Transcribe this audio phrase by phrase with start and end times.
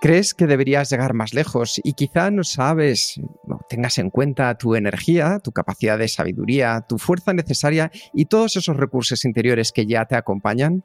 [0.00, 4.74] Crees que deberías llegar más lejos y quizá no sabes, no, tengas en cuenta tu
[4.74, 10.06] energía, tu capacidad de sabiduría, tu fuerza necesaria y todos esos recursos interiores que ya
[10.06, 10.84] te acompañan.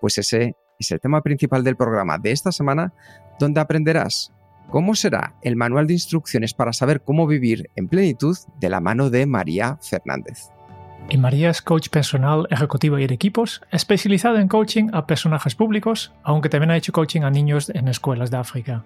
[0.00, 2.92] Pues ese es el tema principal del programa de esta semana,
[3.38, 4.32] donde aprenderás
[4.70, 9.10] cómo será el manual de instrucciones para saber cómo vivir en plenitud de la mano
[9.10, 10.50] de María Fernández.
[11.08, 16.12] Y María es coach personal, ejecutivo y de equipos, especializada en coaching a personajes públicos,
[16.24, 18.82] aunque también ha hecho coaching a niños en escuelas de África.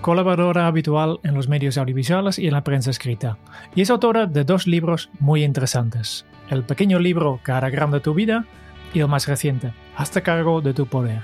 [0.00, 3.38] Colaboradora habitual en los medios audiovisuales y en la prensa escrita,
[3.76, 8.44] y es autora de dos libros muy interesantes: el pequeño libro hará grande tu vida
[8.92, 11.20] y el más reciente, Hasta cargo de tu poder.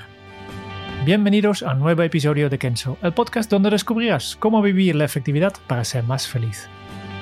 [1.05, 5.55] Bienvenidos a un nuevo episodio de Kenso, el podcast donde descubrirás cómo vivir la efectividad
[5.67, 6.69] para ser más feliz.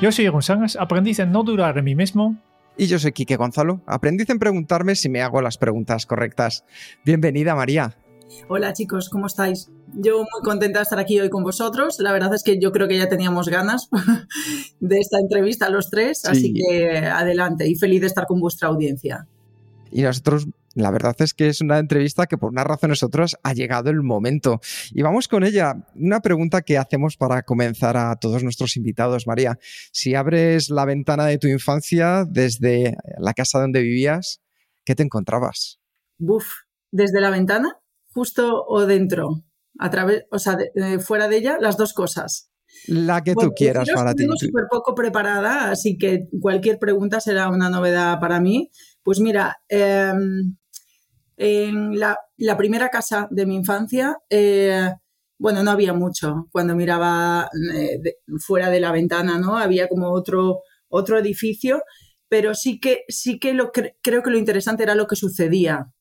[0.03, 2.37] Yo soy Jeroen Sangas, aprendiz en no dudar de mí mismo
[2.77, 6.65] y yo soy Quique Gonzalo, aprendiz en preguntarme si me hago las preguntas correctas.
[7.05, 7.97] Bienvenida, María.
[8.49, 9.71] Hola chicos, ¿cómo estáis?
[9.93, 11.97] Yo muy contenta de estar aquí hoy con vosotros.
[12.01, 13.89] La verdad es que yo creo que ya teníamos ganas
[14.81, 19.29] de esta entrevista los tres, así que adelante y feliz de estar con vuestra audiencia.
[19.93, 23.37] Y nosotros la verdad es que es una entrevista que por unas razones u otras
[23.43, 24.61] ha llegado el momento.
[24.91, 25.87] Y vamos con ella.
[25.95, 29.59] Una pregunta que hacemos para comenzar a todos nuestros invitados, María.
[29.93, 34.43] Si abres la ventana de tu infancia desde la casa donde vivías,
[34.85, 35.81] ¿qué te encontrabas?
[36.19, 36.47] Buf,
[36.91, 37.79] desde la ventana,
[38.13, 39.45] justo o dentro,
[39.79, 40.59] a través, o sea,
[41.01, 42.51] fuera de ella, las dos cosas.
[42.87, 44.27] La que tú quieras para ti.
[44.37, 48.71] Súper poco preparada, así que cualquier pregunta será una novedad para mí.
[49.03, 50.57] Pues mira, em,
[51.37, 52.19] en la,
[52.57, 54.91] primera casa de mi infancia, eh,
[55.39, 56.49] bueno, no había mucho.
[56.53, 58.01] Cuando miraba eh,
[58.39, 59.57] fuera de la ventana, ¿no?
[59.57, 61.83] Había como otro, otro edificio,
[62.29, 65.93] pero sí que, sí que lo creo que lo interesante era lo que sucedía,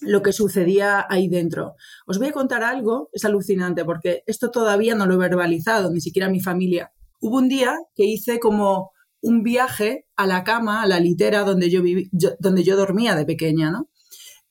[0.00, 1.74] lo que sucedía ahí dentro.
[2.06, 6.00] Os voy a contar algo, es alucinante, porque esto todavía no lo he verbalizado, ni
[6.00, 6.92] siquiera mi familia.
[7.20, 8.90] Hubo un día que hice como
[9.22, 13.24] un viaje a la cama, a la litera donde yo, viví, donde yo dormía de
[13.24, 13.88] pequeña, ¿no?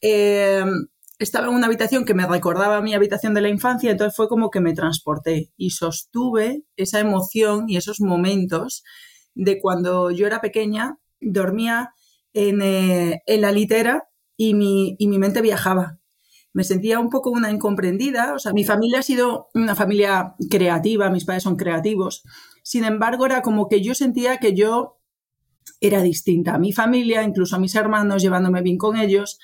[0.07, 0.85] Em,
[1.17, 4.27] estaba en una habitación que me recordaba a mi habitación de la infancia, entonces fue
[4.27, 8.83] como que me transporté y sostuve esa emoción y esos momentos
[9.33, 11.95] de cuando yo era pequeña, dormía
[12.33, 14.07] en, eh, la litera
[14.38, 15.97] y mi, y mi mente viajaba.
[16.53, 21.09] Me sentía un poco una incomprendida, o sea, mi familia ha sido una familia creativa,
[21.09, 22.22] mis padres son creativos,
[22.61, 24.99] sin embargo era como que yo sentía que yo
[25.81, 29.39] era distinta a mi familia, incluso a mis hermanos, llevándome bien con ellos,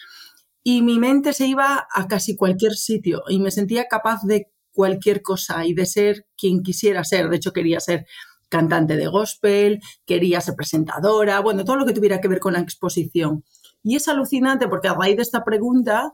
[0.63, 5.21] y mi mente se iba a casi cualquier sitio y me sentía capaz de cualquier
[5.21, 7.29] cosa y de ser quien quisiera ser.
[7.29, 8.05] De hecho, quería ser
[8.49, 12.59] cantante de gospel, quería ser presentadora, bueno, todo lo que tuviera que ver con la
[12.59, 13.43] exposición.
[13.83, 16.13] Y es alucinante porque a raíz de esta pregunta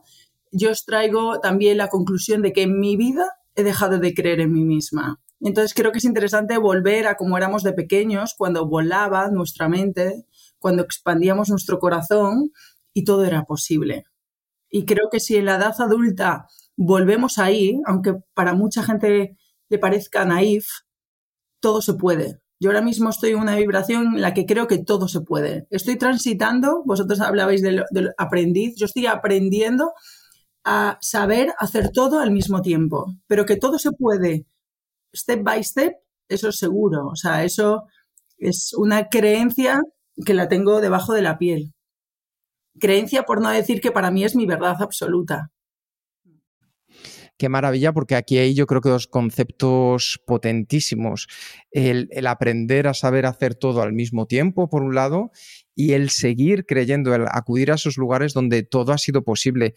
[0.50, 4.40] yo os traigo también la conclusión de que en mi vida he dejado de creer
[4.40, 5.20] en mí misma.
[5.40, 10.24] Entonces creo que es interesante volver a como éramos de pequeños, cuando volaba nuestra mente,
[10.58, 12.52] cuando expandíamos nuestro corazón
[12.92, 14.04] y todo era posible.
[14.70, 16.46] Y creo que si en la edad adulta
[16.76, 19.36] volvemos ahí, aunque para mucha gente
[19.68, 20.66] le parezca naif,
[21.60, 22.40] todo se puede.
[22.60, 25.66] Yo ahora mismo estoy en una vibración en la que creo que todo se puede.
[25.70, 27.84] Estoy transitando, vosotros hablabais del,
[28.18, 29.92] aprendiz, yo estoy aprendiendo
[30.64, 34.46] a saber hacer todo al mismo tiempo, pero que todo se puede
[35.14, 35.94] step by step,
[36.28, 37.06] eso es seguro.
[37.06, 37.84] O sea, eso
[38.38, 39.80] es una creencia
[40.26, 41.74] que la tengo debajo de la piel
[42.78, 45.50] creencia por no decir que para mí es mi verdad absoluta.
[47.38, 51.28] Qué maravilla, porque aquí hay yo creo que dos conceptos potentísimos.
[51.70, 55.30] El, aprender a saber hacer todo al mismo tiempo, por un lado,
[55.72, 59.74] y el seguir creyendo, el acudir a esos lugares donde todo ha sido posible.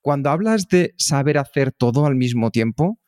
[0.00, 2.98] Cuando hablas de saber hacer todo al mismo tiempo,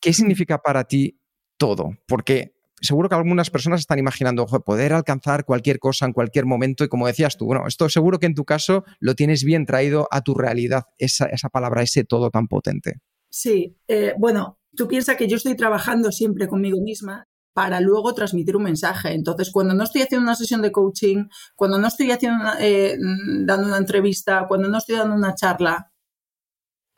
[0.00, 1.20] ¿qué significa para ti
[1.56, 1.92] todo?
[2.08, 6.88] Porque seguro que algunas personas están imaginando poder alcanzar cualquier cosa en cualquier momento y
[6.88, 10.22] como decías tú, bueno, esto seguro que en tu caso lo tienes bien traído a
[10.22, 13.00] tu realidad, esa, esa palabra, ese todo tan potente.
[13.30, 18.56] Sí, eh, bueno, tú piensas que yo estoy trabajando siempre conmigo misma para luego transmitir
[18.56, 19.12] un mensaje.
[19.12, 21.24] Entonces, cuando no estoy haciendo una sesión de coaching,
[21.56, 22.96] cuando no estoy haciendo, eh,
[23.44, 25.90] dando una entrevista, cuando no estoy dando una charla,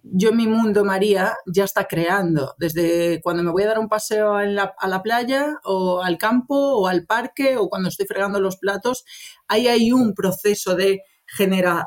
[0.03, 2.55] yo mi mundo, María, ya está creando.
[2.59, 6.87] Desde cuando me voy a dar un paseo a la playa o al campo o
[6.87, 9.05] al parque o cuando estoy fregando los platos,
[9.49, 11.87] ahí hay un proceso de generar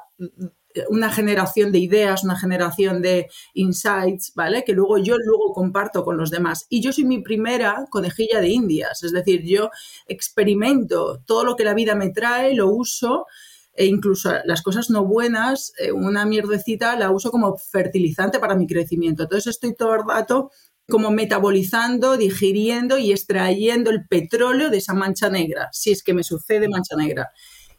[0.90, 4.64] una generación de ideas, una generación de insights, ¿vale?
[4.64, 6.66] Que luego yo luego comparto con los demás.
[6.70, 9.70] Y yo soy mi primera conejilla de indias, es decir, yo
[10.08, 13.26] experimento todo lo que la vida me trae, lo uso
[13.74, 18.68] e incluso las cosas no buenas, eh, una mierdecita la uso como fertilizante para mi
[18.68, 19.24] crecimiento.
[19.24, 20.52] Entonces estoy todo el rato
[20.90, 26.24] como metabolizando, digiriendo y extrayendo el petróleo de esa mancha negra, si es que me
[26.24, 27.30] sucede mancha negra.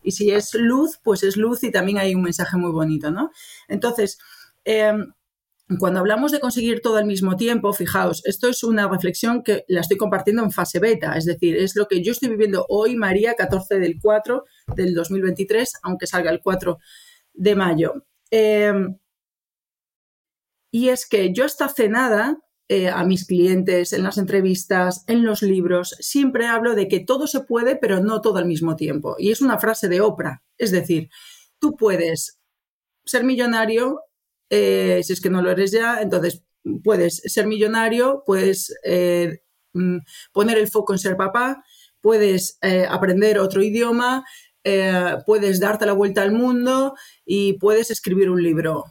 [0.02, 3.30] Y si es luz, pues es luz y también hay un mensaje muy bonito, ¿no?
[3.68, 4.18] Entonces,
[4.64, 5.12] em,
[5.78, 9.80] cuando hablamos de conseguir todo al mismo tiempo, fijaos, esto es una reflexión que la
[9.80, 13.34] estoy compartiendo en fase beta, es decir, es lo que yo estoy viviendo hoy, María,
[13.34, 14.44] 14 del 4
[14.74, 16.78] del 2023, aunque salga el 4
[17.34, 18.06] de mayo.
[18.30, 18.96] Em,
[20.70, 22.38] y es que yo hasta hace nada,
[22.68, 27.26] eh, a mis clientes, en las entrevistas, en los libros, siempre hablo de que todo
[27.26, 29.16] se puede, pero no todo al mismo tiempo.
[29.18, 31.10] Y es una frase de Oprah, es decir,
[31.58, 32.40] tú puedes
[33.04, 34.00] ser millonario
[34.50, 36.42] eh, si es que no lo eres ya, entonces
[36.82, 39.98] puedes ser millonario, puedes eh, mm,
[40.32, 41.64] poner el foco en ser papá,
[42.00, 42.58] puedes
[42.88, 44.24] aprender otro idioma,
[45.26, 46.94] puedes darte la vuelta al mundo
[47.24, 48.84] y puedes escribir un libro.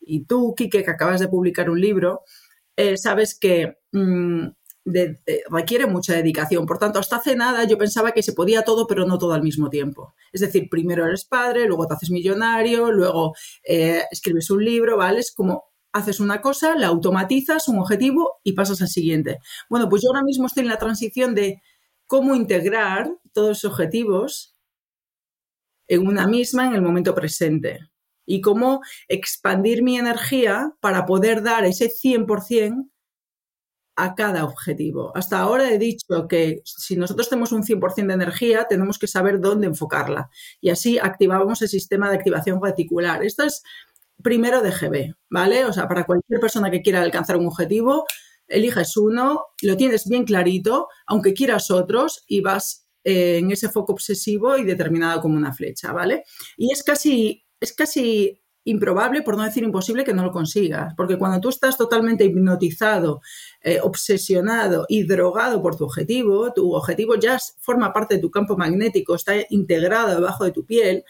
[0.00, 2.22] Y tú, Kike, que acabas de publicar un libro,
[2.96, 4.46] sabes que mm,
[5.50, 6.66] requiere mucha dedicación.
[6.66, 9.42] Por tanto, hasta hace nada yo pensaba que se podía todo, pero no todo al
[9.42, 10.14] mismo tiempo.
[10.32, 15.20] Es decir, primero eres padre, luego te haces millonario, luego eh, escribes un libro, ¿vale?
[15.20, 19.38] Es como haces una cosa, la automatizas, un objetivo y pasas al siguiente.
[19.68, 21.62] Bueno, pues yo ahora mismo estoy en la transición de
[22.06, 24.57] cómo integrar todos esos objetivos
[25.88, 27.88] en una misma en el momento presente
[28.26, 32.88] y cómo expandir mi energía para poder dar ese 100%
[33.96, 35.10] a cada objetivo.
[35.16, 39.40] Hasta ahora he dicho que si nosotros tenemos un 100% de energía, tenemos que saber
[39.40, 40.30] dónde enfocarla.
[40.60, 43.24] Y así activamos el sistema de activación reticular.
[43.24, 43.62] Esto es
[44.22, 45.64] primero de GB, ¿vale?
[45.64, 48.04] O sea, para cualquier persona que quiera alcanzar un objetivo,
[48.46, 53.94] eliges uno, lo tienes bien clarito, aunque quieras otros, y vas eh, en ese foco
[53.94, 56.24] obsesivo y determinado como una flecha, ¿vale?
[56.58, 60.92] Y es casi, es casi improbable, por no decir imposible, que no lo consigas.
[60.94, 63.22] Porque cuando tú estás totalmente hipnotizado,
[63.62, 68.58] eh, obsesionado y drogado por tu objetivo, tu objetivo ya forma parte de tu campo
[68.58, 71.02] magnético, está integrado debajo de tu piel.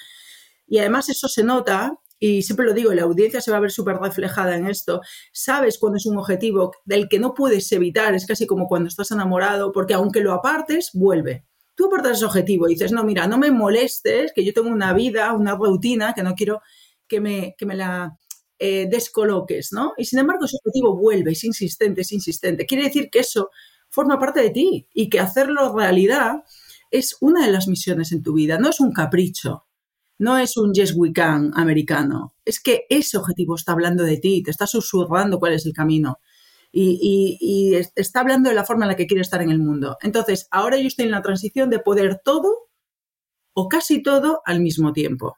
[0.68, 3.72] Y además eso se nota, y siempre lo digo, la audiencia se va a ver
[3.72, 5.00] súper reflejada en esto.
[5.32, 9.10] Sabes cuando es un objetivo del que no puedes evitar, es casi como cuando estás
[9.10, 13.38] enamorado, porque aunque lo apartes, vuelve tú apartas ese objetivo y dices, no, mira, no
[13.38, 16.60] me molestes, que yo tengo una vida, una rutina, que no quiero
[17.06, 18.18] que me, me la
[18.58, 19.92] eh, descoloques, ¿no?
[19.96, 22.66] Y sin embargo, ese objetivo vuelve, es insistente, es insistente.
[22.66, 23.50] Quiere decir que eso
[23.88, 26.42] forma parte de ti y que hacerlo realidad
[26.90, 29.66] es una de las misiones en tu vida, no es un capricho,
[30.18, 34.42] no es un yes we can americano, es que ese objetivo está hablando de ti,
[34.42, 36.18] te está susurrando cuál es el camino.
[36.70, 39.96] Y, y, está hablando de la forma en la que quiere estar en el mundo.
[40.02, 42.68] Entonces, ahora yo estoy en la transición de poder todo
[43.54, 45.36] o casi todo al mismo tiempo.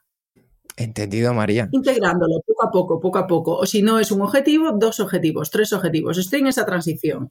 [0.77, 1.69] Entendido, María.
[1.71, 3.55] Integrándolo poco a poco, poco a poco.
[3.57, 6.17] O si no es un objetivo, dos objetivos, tres objetivos.
[6.17, 7.29] Estoy en esa transición.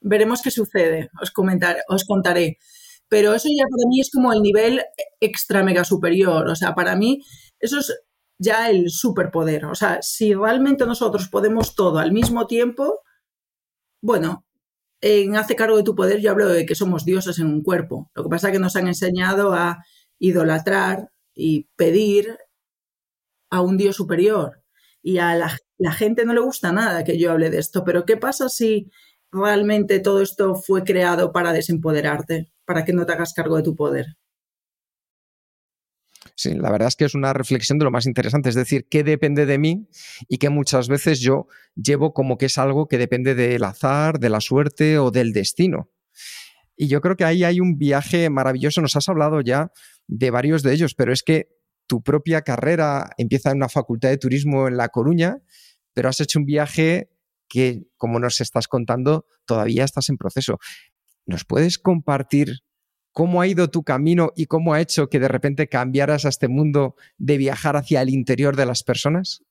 [0.00, 2.58] Veremos qué sucede, os, comentaré, os contaré.
[3.08, 4.82] Pero eso ya para mí es como el nivel
[5.20, 6.48] extra mega superior.
[6.48, 7.22] O sea, para mí
[7.60, 7.92] eso es
[8.38, 9.66] ya el superpoder.
[9.66, 13.00] O sea, si realmente nosotros podemos todo al mismo tiempo,
[14.06, 14.44] bueno,
[15.00, 18.10] en Hace cargo de tu poder yo hablo de que somos dioses en un cuerpo.
[18.14, 19.84] Lo que pasa es que nos han enseñado a
[20.18, 22.38] idolatrar y pedir
[23.50, 24.62] a un Dios superior.
[25.02, 28.16] Y a la, gente no le gusta nada que yo hable de esto, pero ¿qué
[28.16, 28.90] pasa si
[29.32, 33.76] realmente todo esto fue creado para desempoderarte, para que no te hagas cargo de tu
[33.76, 34.06] poder?
[36.38, 39.02] Sí, la verdad es que es una reflexión de lo más interesante, es decir, qué
[39.02, 39.88] depende de mí
[40.28, 44.28] y que muchas veces yo llevo como que es algo que depende del azar, de
[44.28, 45.90] la suerte o del destino.
[46.76, 49.72] Y yo creo que ahí hay un viaje maravilloso, nos has hablado ya
[50.08, 51.48] de varios de ellos, pero es que
[51.86, 55.38] tu propia carrera empieza en una facultad de turismo en La Coruña,
[55.94, 57.10] pero has hecho un viaje
[57.48, 60.58] que, como nos estás contando, todavía estás en proceso.
[61.24, 62.58] ¿Nos puedes compartir
[63.16, 66.48] cómo ha ido tu camino y cómo ha hecho que de repente cambiaras a este
[66.48, 69.42] mundo de viajar hacia el interior de las personas?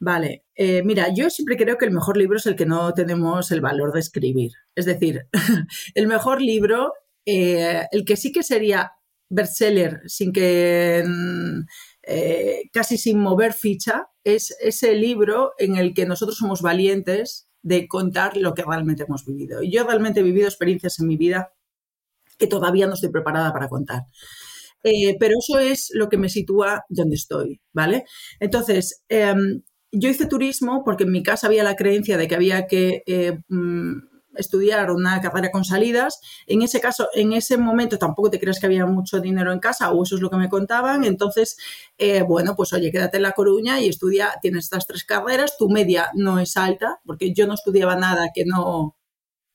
[0.00, 3.52] Vale, eh, mira, yo siempre creo que el mejor libro es el que no tenemos
[3.52, 4.50] el valor de escribir.
[4.74, 5.28] Es decir,
[5.94, 8.90] el mejor libro, eh, el que sí que sería
[9.30, 11.60] bestseller sin que mm,
[12.08, 17.86] eh, casi sin mover ficha, es ese libro en el que nosotros somos valientes de
[17.86, 19.62] contar lo que realmente hemos vivido.
[19.62, 21.52] Yo realmente he vivido experiencias en mi vida
[22.42, 24.02] que todavía no estoy preparada para contar.
[25.20, 28.04] pero eso es lo que me sitúa donde estoy, ¿vale?
[28.40, 32.66] Entonces, em, yo hice turismo porque en mi casa había la creencia de que había
[32.66, 33.92] que eh, mm,
[34.36, 36.18] estudiar una carrera con salidas.
[36.46, 39.92] En ese caso, en ese momento tampoco te creas que había mucho dinero en casa
[39.92, 41.04] o eso es lo que me contaban.
[41.04, 41.56] Entonces,
[41.98, 45.68] eh, bueno, pues oye, quédate en La Coruña y estudia, tienes estas tres carreras, tu
[45.68, 48.96] media no es alta, porque yo no estudiaba nada que no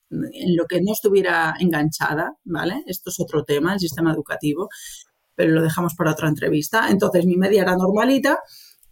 [0.09, 2.83] en lo que no estuviera enganchada, ¿vale?
[2.87, 4.69] Esto es otro tema, el sistema educativo,
[5.35, 6.89] pero lo dejamos para otra entrevista.
[6.89, 8.39] Entonces, mi media era normalita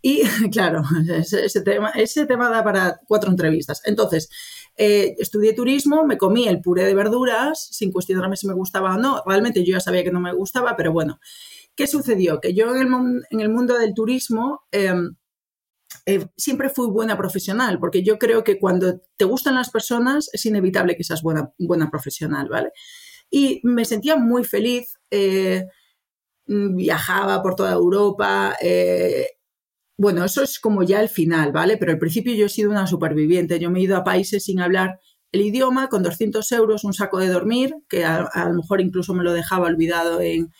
[0.01, 3.81] y claro, ese, tema, ese tema da para cuatro entrevistas.
[3.85, 4.29] Entonces,
[4.77, 8.97] eh, estudié turismo, me comí el puré de verduras sin cuestionarme si me gustaba o
[8.99, 9.23] no.
[9.25, 11.19] Realmente yo ya sabía que no me gustaba, pero bueno.
[11.75, 12.39] ¿Qué sucedió?
[12.39, 15.15] Que yo en el, mundo del turismo em,
[16.05, 20.45] eh, siempre fui buena profesional, porque yo creo que cuando te gustan las personas es
[20.45, 22.71] inevitable que seas buena, buena profesional, ¿vale?
[23.29, 24.97] Y me sentía muy feliz.
[25.11, 25.65] Eh,
[26.47, 28.55] viajaba por toda Europa,
[29.97, 31.77] bueno, eso es como ya el final, ¿vale?
[31.77, 33.59] Pero al principio yo he sido una superviviente.
[33.59, 34.99] Yo me he ido a países sin hablar
[35.31, 39.23] el idioma, con 200 euros, un saco de dormir, que a, lo mejor incluso me
[39.23, 40.51] lo dejaba olvidado en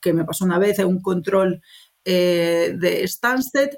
[0.00, 1.62] que me pasó una vez en un control
[2.04, 3.70] eh, de Stansted.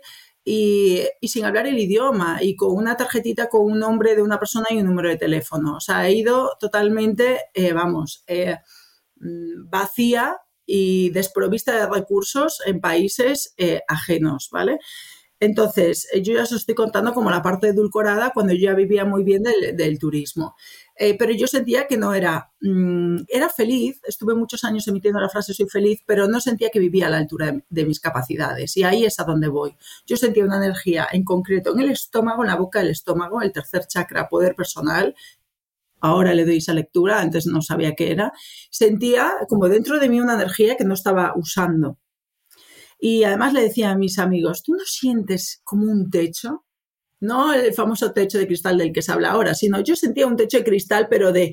[0.50, 4.66] Y, sin hablar el idioma y con una tarjetita con un nombre de una persona
[4.70, 5.76] y un número de teléfono.
[5.76, 8.56] O sea, he ido totalmente, eh, vamos, eh,
[9.16, 14.78] mm, vacía y desprovista de recursos en países eh, ajenos, ¿vale?
[15.40, 19.22] Entonces, yo ya os estoy contando como la parte edulcorada cuando yo ya vivía muy
[19.24, 20.56] bien del, turismo.
[21.00, 25.28] Eh, pero yo sentía que no era, mm, era feliz, estuve muchos años emitiendo la
[25.28, 28.76] frase soy feliz, pero no sentía que vivía a la altura de, de, mis capacidades.
[28.76, 29.76] Y ahí es a donde voy.
[30.06, 33.52] Yo sentía una energía en concreto en el estómago, en la boca del estómago, el
[33.52, 35.14] tercer chakra, poder personal,
[36.00, 38.32] ahora le doy esa lectura, antes no sabía qué era,
[38.70, 41.98] sentía como dentro de mí una energía que no estaba usando.
[43.00, 46.64] Y además le decía a mis amigos, ¿tú no sientes como un techo?
[47.20, 50.36] No el famoso techo de cristal del que se habla ahora, sino yo sentía un
[50.36, 51.52] techo de cristal, pero de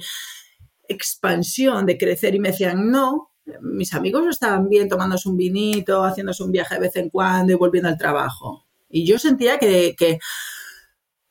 [0.87, 2.35] expansión, de crecer.
[2.35, 3.31] Y me decían, no,
[3.61, 7.55] mis amigos estaban bien tomándose un vinito, haciéndose un viaje de vez en cuando y
[7.55, 8.65] volviendo al trabajo.
[8.89, 10.19] Y yo sentía que,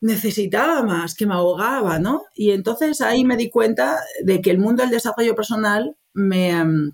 [0.00, 2.24] necesitaba más, que me ahogaba, ¿no?
[2.34, 6.92] Y entonces ahí me di cuenta de que el mundo del desarrollo personal me em,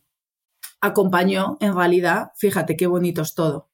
[0.81, 3.69] acompañó en realidad, fíjate qué bonito es todo.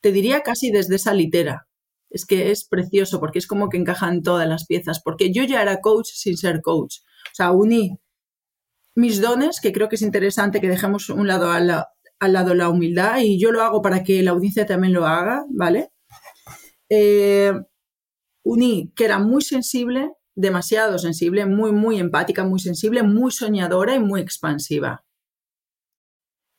[0.00, 1.68] Te diría casi desde esa litera.
[2.10, 5.62] Es que es precioso porque es como que encajan todas las piezas, porque yo ya
[5.62, 6.98] era coach sin ser coach.
[7.32, 7.98] O sea, uní
[8.96, 11.66] mis dones, que creo que es interesante que dejemos un lado al
[12.32, 15.92] lado la humildad, y yo lo hago para que la audiencia también lo haga, ¿vale?
[16.90, 17.52] Eh,
[18.44, 24.00] uní que era muy sensible, demasiado sensible, muy, muy empática, muy sensible, muy soñadora y
[24.00, 25.04] muy expansiva.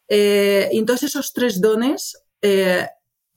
[0.10, 2.88] Eh, entonces esos tres dones eh,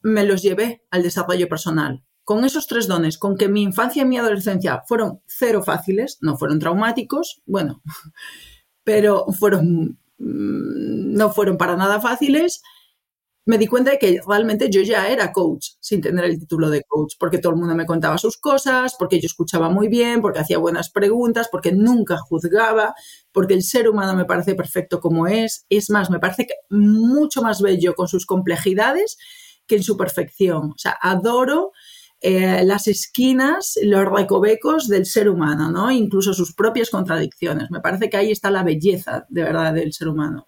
[0.04, 2.04] me los llevé al desarrollo personal.
[2.24, 6.36] Con esos tres dones, con que mi infancia y mi adolescencia fueron cero fáciles, no
[6.36, 7.82] fueron traumáticos, bueno,
[8.84, 12.62] pero fueron, mm, no fueron para nada fáciles,
[13.46, 16.82] me di cuenta de que realmente yo ya era coach sin tener el título de
[16.82, 20.38] coach, porque todo el mundo me contaba sus cosas, porque yo escuchaba muy bien, porque
[20.38, 22.94] hacía buenas preguntas, porque nunca juzgaba,
[23.32, 25.66] porque el ser humano me parece perfecto como es.
[25.68, 29.18] Es más, me parece mucho más bello con sus complejidades
[29.66, 30.72] que en su perfección.
[30.72, 31.72] O sea, adoro
[32.20, 35.90] eh, las esquinas, los recovecos del ser humano, ¿no?
[35.90, 37.70] Incluso sus propias contradicciones.
[37.70, 40.46] Me parece que ahí está la belleza de verdad del ser humano.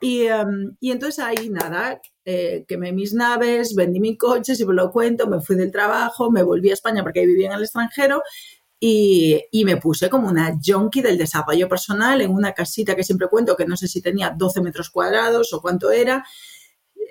[0.00, 4.90] Em, y, entonces ahí nada, eh, quemé mis naves, vendí mi coche, si me lo
[4.90, 8.22] cuento, me fui del trabajo, me volví a España porque vivía en el extranjero
[8.80, 13.56] y, me puse como una junkie del desarrollo personal en una casita que siempre cuento,
[13.56, 16.24] que no sé si tenía 12 metros cuadrados o cuánto era.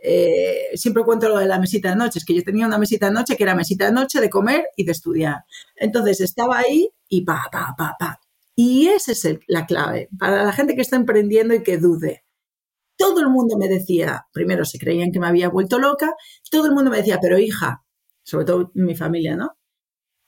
[0.05, 3.07] Eh, siempre cuento lo de la mesita de noche, es que yo tenía una mesita
[3.07, 5.45] de noche que era mesita de noche de comer y de estudiar.
[5.75, 8.19] Entonces estaba ahí y pa, pa, pa, pa.
[8.55, 12.24] Y esa es la clave para la gente que está emprendiendo y que dude
[12.98, 16.13] todo el mundo me decía, primero se creían que me había vuelto loca,
[16.50, 17.83] todo el mundo me decía, pero hija,
[18.24, 19.57] sobre todo mi familia, ¿no?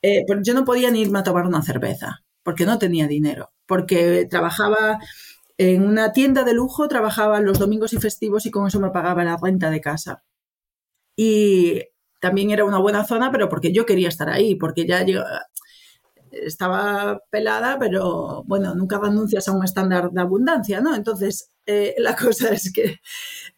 [0.01, 3.53] Eh, pero yo no podía ni irme a tomar una cerveza, porque no tenía dinero,
[3.65, 4.99] porque trabajaba
[5.57, 9.23] en una tienda de lujo, trabajaba los domingos y festivos y con eso me pagaba
[9.23, 10.23] la renta de casa.
[11.15, 11.81] Y
[12.19, 15.05] también era una buena zona, pero porque yo quería estar ahí, porque ya
[16.31, 20.95] estaba pelada, pero bueno, nunca renuncias a un estándar de abundancia, ¿no?
[20.95, 22.99] Entonces, eh, la cosa es que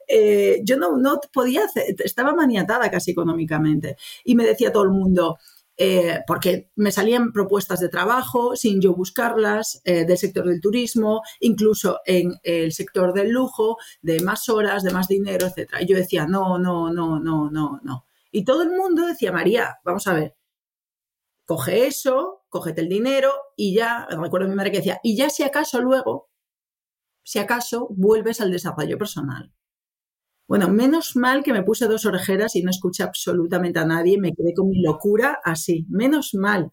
[0.08, 3.98] eh, yo no, no podía hacer, estaba maniatada casi económicamente.
[4.24, 5.38] Y me decía todo el mundo,
[5.78, 12.00] eh, porque me salían propuestas de trabajo sin yo buscarlas, del sector del turismo, incluso
[12.06, 15.76] en el sector del lujo, de más horas, de más dinero, etc.
[15.82, 18.06] Y yo decía, no, no, no, no, no, no.
[18.32, 20.36] Y todo el mundo decía, María, vamos a ver,
[21.48, 25.30] coge eso, cógete el dinero y ya, recuerdo a mi madre que decía, y ya
[25.30, 26.30] si acaso luego,
[27.24, 29.54] si acaso vuelves al desarrollo personal.
[30.48, 34.34] Bueno, menos mal que me puse dos orejeras y no escuché absolutamente a nadie, me
[34.34, 36.72] quedé con mi locura así, menos mal,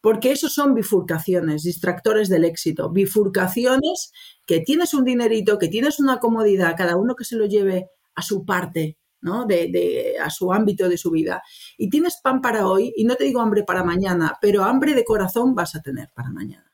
[0.00, 4.12] porque esos son bifurcaciones, distractores del éxito, bifurcaciones
[4.46, 8.22] que tienes un dinerito, que tienes una comodidad, cada uno que se lo lleve a
[8.22, 9.46] su parte, ¿no?
[9.46, 11.42] De, a su ámbito de su vida.
[11.78, 15.04] Y tienes pan para hoy, y no te digo hambre para mañana, pero hambre de
[15.04, 16.72] corazón vas a tener para mañana.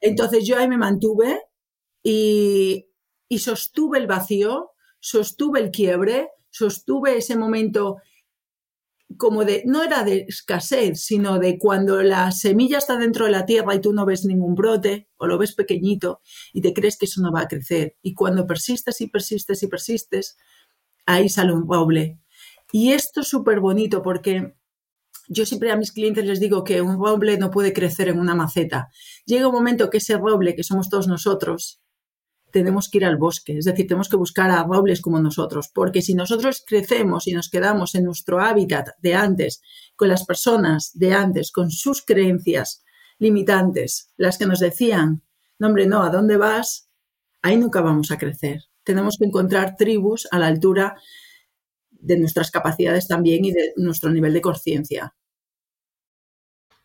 [0.00, 1.40] Entonces yo ahí me mantuve
[2.02, 2.88] y,
[3.28, 4.71] y sostuve el vacío,
[5.02, 7.96] sostuve el quiebre, sostuve ese momento
[9.18, 13.44] como de, no era de escasez, sino de cuando la semilla está dentro de la
[13.44, 16.20] tierra y tú no ves ningún brote o lo ves pequeñito
[16.54, 17.96] y te crees que eso no va a crecer.
[18.00, 20.38] Y cuando persistes y persistes y persistes,
[21.04, 22.20] ahí sale un roble.
[22.72, 24.54] Y esto es súper bonito porque
[25.28, 28.34] yo siempre a mis clientes les digo que un roble no puede crecer en una
[28.34, 28.88] maceta.
[29.26, 31.81] Llega un momento que ese roble, que somos todos nosotros,
[32.52, 36.02] tenemos que ir al bosque, es decir, tenemos que buscar a robles como nosotros, porque
[36.02, 39.62] si nosotros crecemos y nos quedamos en nuestro hábitat de antes,
[39.96, 42.84] con las personas de antes, con sus creencias
[43.18, 45.22] limitantes, las que nos decían,
[45.58, 46.88] no hombre, no, ¿a dónde vas?
[47.40, 50.96] Ahí nunca vamos a crecer tenemos que encontrar tribus a la altura
[51.90, 55.14] de nuestras capacidades también y de nuestro nivel de conciencia.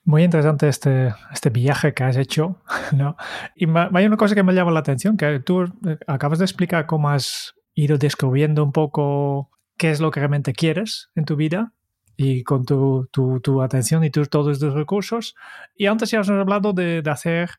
[0.07, 2.61] Muy interesante este, este viaje que has hecho,
[2.95, 3.17] ¿no?
[3.57, 6.85] Y hay una cosa que me llama la atención, que tú eh, acabas de explicar
[6.85, 11.73] cómo has ido descubriendo un poco qué es lo que realmente quieres en tu vida
[12.15, 15.35] y con tu, tu, atención y tus, todos tus recursos.
[15.75, 17.49] Y antes ya has hablado de, de hacer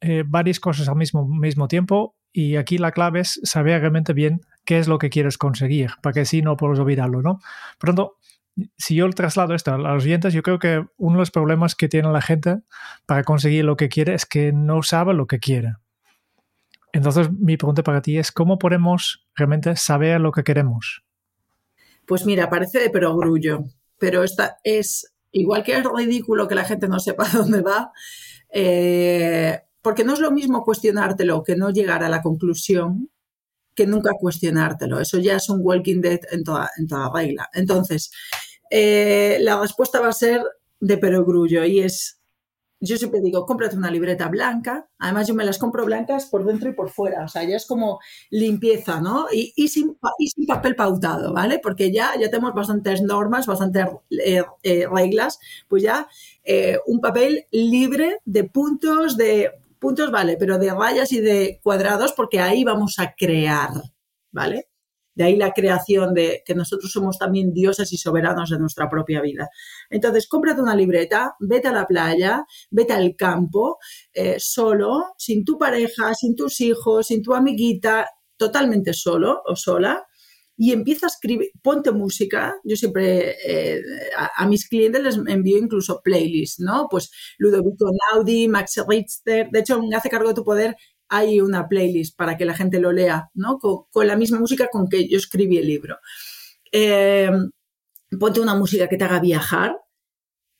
[0.00, 4.40] eh, varias cosas al mismo, mismo tiempo y aquí la clave es saber realmente bien
[4.64, 7.38] qué es lo que quieres conseguir, para que así no puedes olvidarlo, ¿no?
[7.78, 8.16] Por tanto,
[8.76, 11.88] si yo traslado esto a los oyentes, yo creo que uno de los problemas que
[11.88, 12.60] tiene la gente
[13.06, 15.74] para conseguir lo que quiere es que no sabe lo que quiere.
[16.92, 21.04] Entonces, mi pregunta para ti es, ¿cómo podemos realmente saber lo que queremos?
[22.06, 23.64] Pues mira, parece de perogrullo,
[23.98, 27.92] pero esta es, igual que es ridículo que la gente no sepa dónde va,
[28.50, 33.10] eh, porque no es lo mismo cuestionártelo que no llegar a la conclusión
[33.74, 34.98] que nunca cuestionártelo.
[34.98, 37.50] Eso ya es un walking dead en toda, en toda regla.
[37.52, 38.10] Entonces,
[38.70, 40.42] eh, la respuesta va a ser
[40.80, 42.20] de perogrullo y es,
[42.80, 44.88] yo siempre digo, cómprate una libreta blanca.
[44.98, 47.24] Además, yo me las compro blancas por dentro y por fuera.
[47.24, 48.00] O sea, ya es como
[48.30, 49.26] limpieza, ¿no?
[49.32, 49.96] Y, sin,
[50.46, 51.58] papel pautado, ¿vale?
[51.58, 55.38] Porque ya, ya tenemos bastantes normas, bastantes eh, eh, reglas.
[55.68, 56.08] Pues ya
[56.86, 62.40] un papel libre de puntos, de puntos vale, pero de rayas y de cuadrados porque
[62.40, 63.70] ahí vamos a crear,
[64.32, 64.68] ¿vale?
[65.16, 69.20] De ahí la creación de que nosotros somos también dioses y soberanos de nuestra propia
[69.20, 69.48] vida.
[69.90, 73.78] Entonces, cómprate una libreta, vete a la playa, vete al campo,
[74.12, 80.06] eh, solo, sin tu pareja, sin tus hijos, sin tu amiguita, totalmente solo o sola,
[80.56, 82.56] y empieza a escribir, ponte música.
[82.64, 83.82] Yo siempre eh,
[84.16, 86.88] a, mis clientes les envío incluso playlists, ¿no?
[86.90, 89.48] Pues Ludovico Naudi, Max Richter.
[89.50, 90.76] De hecho, me hace cargo de tu poder.
[91.08, 93.58] Hay una playlist para que la gente lo lea, ¿no?
[93.58, 95.98] Con, la misma música con que yo escribí el libro.
[96.72, 97.30] Eh,
[98.18, 99.76] ponte una música que te haga viajar.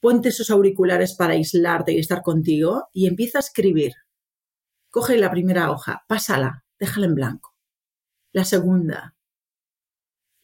[0.01, 3.93] Ponte esos auriculares para aislarte y estar contigo y empieza a escribir.
[4.91, 7.57] Coge la primera hoja, pásala, déjala en blanco.
[8.33, 9.17] La segunda,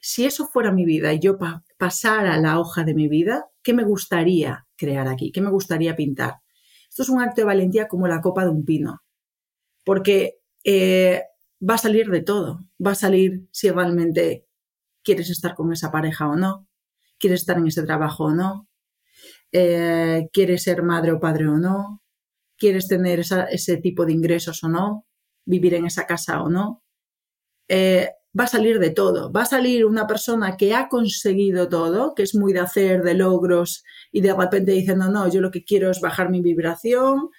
[0.05, 1.39] si eso fuera mi vida y yo
[1.79, 5.31] pasara la hoja de mi vida, ¿qué me gustaría crear aquí?
[5.31, 6.41] ¿Qué me gustaría pintar?
[6.89, 9.01] Esto es un acto de valentía como la copa de un pino,
[9.85, 11.23] porque eh,
[11.69, 12.61] va a salir de todo.
[12.85, 14.47] Va a salir si realmente
[15.03, 16.69] quieres estar con esa pareja o no,
[17.19, 18.69] quieres estar en ese trabajo o no,
[19.53, 22.03] eh, quieres ser madre o padre o no,
[22.57, 25.07] quieres tener ese tipo de ingresos o no,
[25.45, 26.83] vivir en esa casa o no.
[27.69, 29.33] Eh, va a salir de todo.
[29.33, 33.15] Va a salir una persona que ha conseguido todo, que es muy de hacer, de
[33.15, 37.31] logros, y de repente diciendo, no, yo lo que quiero es bajar mi vibración,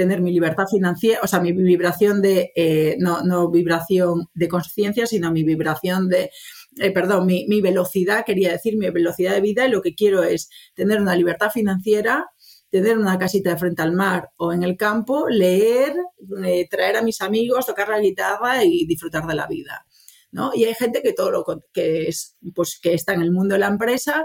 [0.00, 5.06] tener mi libertad financiera, o sea, mi vibración de, eh, no, no vibración de conciencia,
[5.06, 6.30] sino mi vibración de
[6.78, 10.22] eh, perdón, mi, mi, velocidad, quería decir mi velocidad de vida y lo que quiero
[10.22, 12.30] es tener una libertad financiera,
[12.70, 15.94] tener una casita de frente al mar o en el campo, leer,
[16.46, 19.84] eh, traer a mis amigos, tocar la guitarra y disfrutar de la vida.
[20.32, 20.52] ¿No?
[20.54, 23.58] Y hay gente que todo lo que es, pues que está en el mundo de
[23.58, 24.24] la empresa,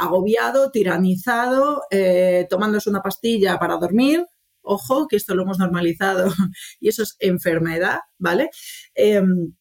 [0.00, 4.26] agobiado, tiranizado, eh, tomándose una pastilla para dormir.
[4.70, 6.30] Ojo, que esto lo hemos normalizado
[6.80, 8.50] y eso es enfermedad, ¿vale?
[8.94, 9.54] Em,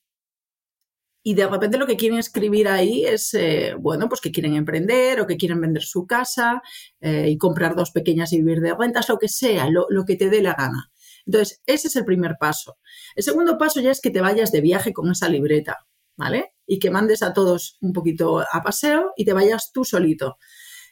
[1.24, 5.22] y de repente lo que quieren escribir ahí es, eh, bueno, pues que quieren emprender
[5.22, 6.62] o que quieren vender su casa
[7.00, 10.30] eh, y comprar dos pequeñas y vivir de rentas, lo que sea, lo, que te
[10.30, 10.92] dé la gana.
[11.26, 12.78] Entonces, ese es el primer paso.
[13.16, 15.86] El segundo paso ya es que te vayas de viaje con esa libreta,
[16.18, 16.54] ¿vale?
[16.66, 20.38] Y que mandes a todos un poquito a paseo y te vayas tú solito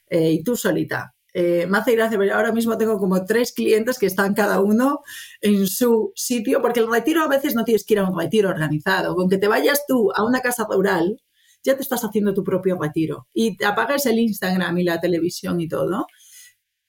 [0.09, 1.14] eh, y tú solita.
[1.37, 5.01] Eh, me hace gracia, pero ahora mismo tengo como tres clientes que están cada uno
[5.41, 8.49] en su sitio, porque el retiro a veces no tienes que ir a un retiro
[8.49, 9.15] organizado.
[9.15, 11.21] Con que te vayas tú a una casa rural,
[11.61, 13.27] ya te estás haciendo tu propio retiro.
[13.33, 16.07] Y te apagas el Instagram y la televisión y todo,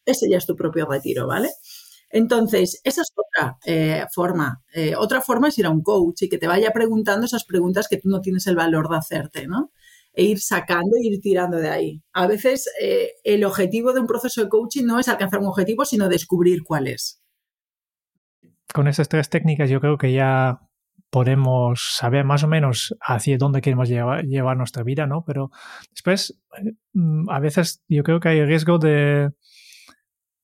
[0.05, 1.51] ese ya es tu propio retiro, ¿vale?
[2.11, 4.63] Entonces, esa es otra eh, forma.
[4.73, 7.89] Eh, otra forma es ir a un coach y que te vaya preguntando esas preguntas
[7.89, 9.73] que tú no tienes el valor de hacerte, ¿no?
[10.17, 12.03] E ir sacando e ir tirando de ahí.
[12.15, 15.85] A veces eh, el objetivo de un proceso de coaching no es alcanzar un objetivo,
[15.85, 17.23] sino descubrir cuál es.
[18.73, 20.61] Con esas tres técnicas yo creo que ya
[21.11, 25.23] podemos saber más o menos hacia dónde queremos llevar, llevar nuestra vida, ¿no?
[25.25, 25.51] Pero
[25.91, 26.41] después,
[26.95, 29.31] mm, a veces yo creo que hay riesgo de,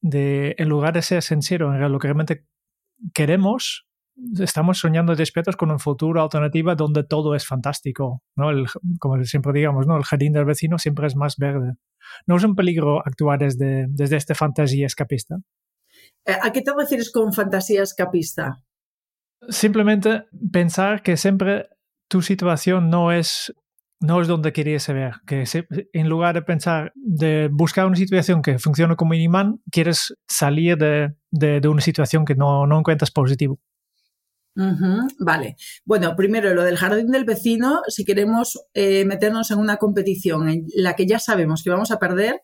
[0.03, 2.45] de en lugar de ser sincero en lo que realmente
[3.15, 3.87] queremos,
[4.41, 8.51] estamos soñando despiertos con un futuro alternativo donde todo es fantástico, ¿no?
[8.51, 8.67] El,
[8.99, 9.97] como siempre digamos, ¿no?
[9.97, 11.75] El jardín del vecino siempre es más verde.
[12.27, 15.37] ¿No es un peligro actuar desde, desde esta fantasía escapista?
[16.27, 18.63] Eh, ¿A qué te refieres con fantasía escapista?
[19.49, 21.69] Simplemente pensar que siempre
[22.09, 23.53] tu situación no es
[24.03, 25.45] no es donde querías ver, que
[25.93, 30.77] en lugar de pensar, de buscar una situación que funcione como un imán, quieres salir
[30.77, 33.61] de, de, de una situación que no, no encuentras positivo.
[35.19, 35.57] Vale.
[35.85, 40.67] Bueno, primero lo del jardín del vecino, si queremos eh, meternos en una competición en
[40.75, 42.43] la que ya sabemos que vamos a perder,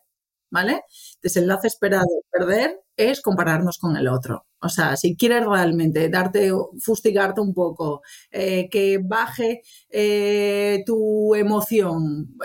[0.49, 0.81] ¿vale?
[1.21, 4.47] Desenlace esperado perder es compararnos con el otro.
[4.61, 12.35] O sea, si quieres realmente darte, fustigarte un poco, eh, que baje eh, tu emoción,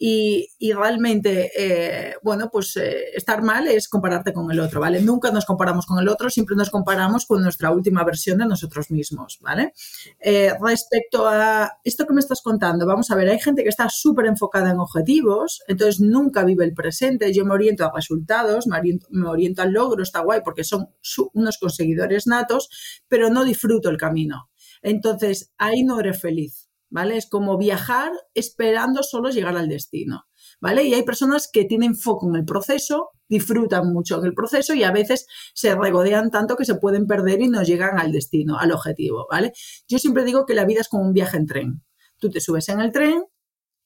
[0.00, 5.02] y, realmente, eh, bueno, pues eh, estar mal es compararte con el otro, ¿vale?
[5.02, 8.92] Nunca nos comparamos con el otro, siempre nos comparamos con nuestra última versión de nosotros
[8.92, 9.72] mismos, ¿vale?
[10.20, 13.88] Eh, respecto a esto que me estás contando, vamos a ver, hay gente que está
[13.88, 18.78] súper enfocada en objetivos, entonces nunca vive el presente, yo me oriento a resultados, me
[18.78, 20.90] oriento, me oriento al logro, está guay porque son
[21.32, 22.68] unos conseguidores natos,
[23.08, 24.48] pero no disfruto el camino.
[24.80, 26.67] Entonces, ahí no eres feliz.
[26.90, 27.16] ¿Vale?
[27.16, 30.24] Es como viajar esperando solo llegar al destino,
[30.60, 30.84] ¿vale?
[30.84, 34.84] Y hay personas que tienen foco en el proceso, disfrutan mucho en el proceso y
[34.84, 38.72] a veces se regodean tanto que se pueden perder y no llegan al destino, al
[38.72, 39.52] objetivo, ¿vale?
[39.88, 41.84] Yo siempre digo que la vida es como un viaje en tren.
[42.18, 43.24] Tú te subes en el tren,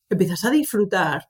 [0.09, 1.29] empiezas a disfrutar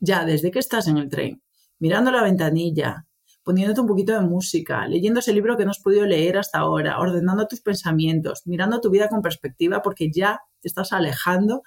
[0.00, 1.42] ya desde que estás en el tren,
[1.78, 3.06] mirando la ventanilla,
[3.44, 6.98] poniéndote un poquito de música, leyendo ese libro que no has podido leer hasta ahora,
[6.98, 11.62] ordenando tus pensamientos, mirando tu vida con perspectiva porque ya te estás alejando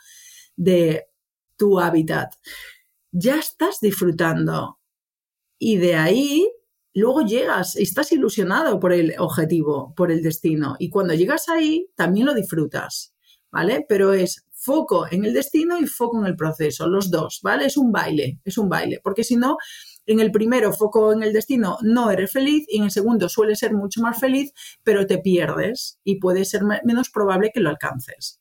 [0.56, 1.06] de
[1.56, 2.34] tu hábitat.
[3.12, 4.80] Ya estás disfrutando.
[5.60, 6.48] Y de ahí
[6.94, 10.76] luego llegas, estás ilusionado por el objetivo, por el destino.
[10.80, 13.14] Y cuando llegas ahí, también lo disfrutas,
[13.52, 13.86] ¿vale?
[13.88, 17.66] Pero es foco en el destino y foco en el proceso, los dos, ¿vale?
[17.68, 19.58] Es un baile, es un baile, porque si no,
[20.08, 23.56] en el primero, foco en el destino, no eres feliz y en el segundo suele
[23.56, 28.40] ser mucho más feliz, pero te pierdes y puede ser menos probable que lo alcances.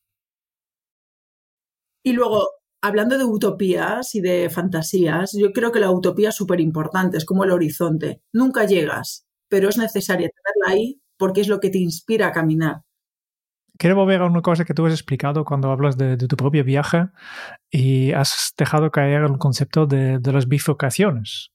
[2.04, 2.48] Y luego,
[2.80, 7.24] hablando de utopías y de fantasías, yo creo que la utopía es súper importante, es
[7.24, 8.22] como el horizonte.
[8.32, 12.82] Nunca llegas, pero es necesario tenerla ahí porque es lo que te inspira a caminar.
[13.76, 17.08] Quiero volver a una cosa que tú has explicado cuando hablas de, tu propio viaje
[17.70, 21.50] y has dejado caer el concepto de, de las bifurcaciones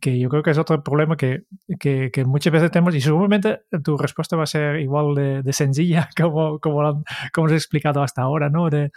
[0.00, 1.44] que yo creo que es otro problema que,
[1.80, 5.52] que, que, muchas veces tenemos y seguramente tu respuesta va a ser igual de, de
[5.52, 8.68] sencilla como, como, como has explicado hasta ahora, ¿no?
[8.68, 8.92] De,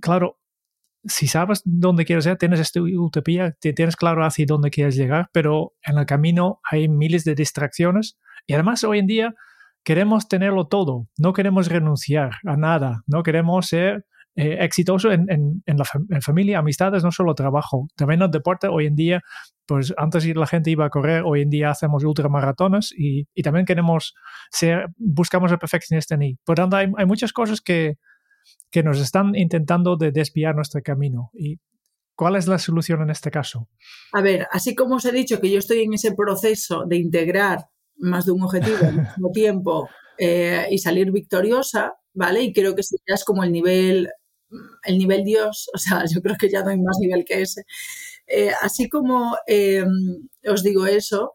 [0.00, 0.38] claro,
[1.04, 5.74] si sabes dónde quieres ir, tienes esta utopía, tienes claro hacia dónde quieres llegar, pero
[5.82, 9.34] en el camino hay miles de distracciones y además hoy en día
[9.84, 15.62] queremos tenerlo todo, no queremos renunciar a nada, no queremos ser eh, exitoso en, en,
[15.66, 18.68] en, la en familia, amistades, no solo trabajo, también en el deporte.
[18.68, 19.20] Hoy en día,
[19.66, 23.66] pues antes la gente iba a correr, hoy en día hacemos ultramaratones y, y también
[23.66, 24.14] queremos
[24.50, 26.38] ser, buscamos el perfeccionista en ahí.
[26.44, 27.98] Por tanto, hay, hay muchas cosas que,
[28.70, 31.30] que nos están intentando de desviar nuestro camino.
[31.34, 31.60] ¿Y
[32.14, 33.68] cuál es la solución en este caso?
[34.12, 37.66] A ver, así como os he dicho que yo estoy en ese proceso de integrar
[37.96, 42.42] más de un objetivo al mismo tiempo eh, y salir victoriosa, ¿vale?
[42.42, 44.08] Y creo que ya es como el nivel,
[44.84, 47.64] el nivel Dios, o sea, yo creo que ya no hay más nivel que ese.
[48.26, 49.84] Eh, así como eh,
[50.48, 51.32] os digo eso,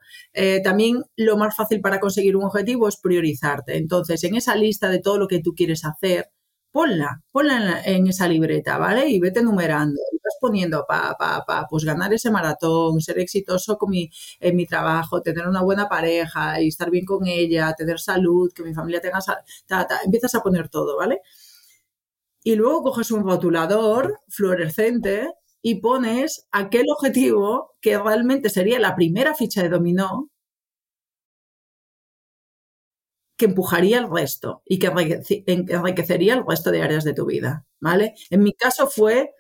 [0.64, 3.78] también lo más fácil para conseguir un objetivo es priorizarte.
[3.78, 6.32] Entonces, en esa lista de todo lo que tú quieres hacer,
[6.78, 9.10] ponla, ponla en, esa libreta, ¿vale?
[9.10, 13.78] Y vete numerando, y vas poniendo pa, pa, pa, pues ganar ese maratón, ser exitoso
[13.80, 18.00] con mi, en mi trabajo, tener una buena pareja y estar bien con ella, tener
[18.00, 19.42] salud, que mi familia tenga salud,
[20.06, 21.22] empiezas a poner todo, ¿vale?
[22.44, 25.30] Y luego coges un rotulador fluorescente
[25.62, 30.30] y pones aquel objetivo que realmente sería la primera ficha de dominó
[33.38, 34.88] que empujaría el resto y que
[35.46, 38.16] enriquecería el resto de áreas de tu vida, ¿vale?
[38.32, 39.32] En mi caso fue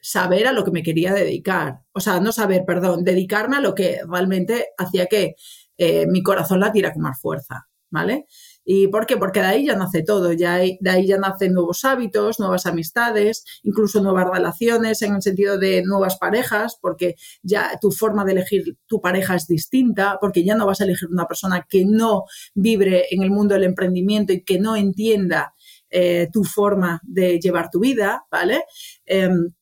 [0.00, 3.74] saber a lo que me quería dedicar, o sea, no saber, perdón, dedicarme a lo
[3.74, 5.36] que realmente hacía que
[5.78, 8.26] eh, mi corazón latiera con más fuerza, ¿vale?
[8.72, 9.16] ¿Y por qué?
[9.16, 13.44] Porque de ahí ya nace todo, ya de ahí ya nacen nuevos hábitos, nuevas amistades,
[13.64, 18.76] incluso nuevas relaciones en el sentido de nuevas parejas, porque ya tu forma de elegir
[18.86, 23.06] tu pareja es distinta, porque ya no vas a elegir una persona que no vibre
[23.10, 25.52] en el mundo del emprendimiento y que no entienda
[25.90, 28.62] eh, tu forma de llevar tu vida, ¿vale?
[29.04, 29.52] Em,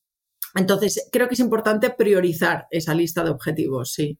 [0.54, 4.18] entonces, creo que es importante priorizar esa lista de objetivos, sí.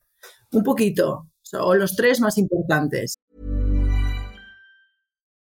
[0.52, 1.28] Un poquito,
[1.60, 3.17] o los tres más importantes.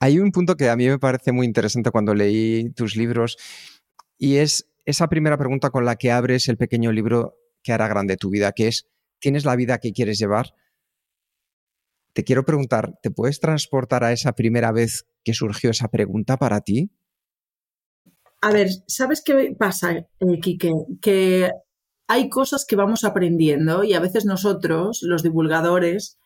[0.00, 3.36] Hay un punto que a mí me parece muy interesante cuando leí tus libros
[4.18, 8.16] y es esa primera pregunta con la que abres el pequeño libro que hará grande
[8.16, 8.86] tu vida, que es,
[9.18, 10.54] ¿tienes la vida que quieres llevar?
[12.12, 16.60] Te quiero preguntar, ¿te puedes transportar a esa primera vez que surgió esa pregunta para
[16.60, 16.90] ti?
[18.40, 20.06] A ver, ¿sabes qué pasa, eh,
[20.40, 20.72] Quique?
[21.00, 21.50] Que
[22.06, 26.18] hay cosas que vamos aprendiendo y a veces nosotros, los divulgadores,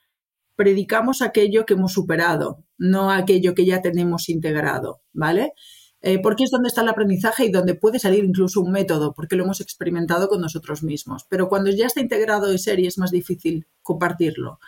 [0.61, 5.55] predicamos aquello que hemos superado, no aquello que ya tenemos integrado, ¿vale?
[6.03, 9.37] Eh, porque es donde está el aprendizaje y donde puede salir incluso un método, porque
[9.37, 11.25] lo hemos experimentado con nosotros mismos.
[11.31, 14.61] Pero cuando ya está integrado en serie es más difícil compartirlo,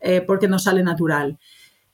[0.00, 1.38] eh, porque no sale natural.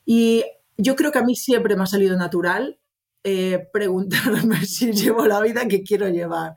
[0.05, 0.45] Y
[0.77, 2.79] yo creo que a mí siempre me ha salido natural
[3.23, 6.53] eh, preguntarme si llevo la vida que quiero llevar.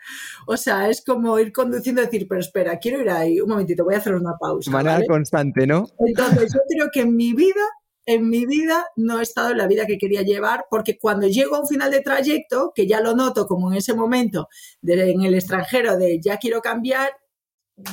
[0.46, 3.85] O sea, es como ir conduciendo y decir, pero espera, quiero ir ahí, un momentito,
[3.85, 4.70] voy a hacer una pausa.
[4.70, 5.87] Manera constante, ¿no?
[5.98, 7.62] Entonces, yo creo que en mi vida,
[8.05, 11.55] en mi vida no he estado en la vida que quería llevar, porque cuando llego
[11.57, 14.48] a un final de trayecto, que ya lo noto como en ese momento
[14.83, 17.11] en el extranjero de ya quiero cambiar,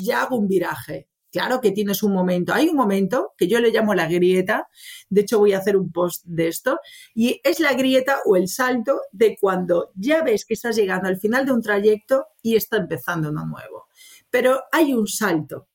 [0.02, 1.08] ya hago un viraje.
[1.34, 2.54] Claro que tienes un momento.
[2.54, 4.68] Hay un momento que yo le llamo la grieta.
[5.10, 6.80] De hecho, voy a hacer un post de esto.
[7.16, 11.18] Y es la grieta o el salto de cuando ya ves que estás llegando al
[11.18, 13.88] final de un trayecto y está empezando uno nuevo.
[14.30, 15.70] Pero hay un salto.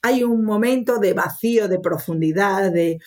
[0.00, 2.98] Hay un momento de vacío, de profundidad, de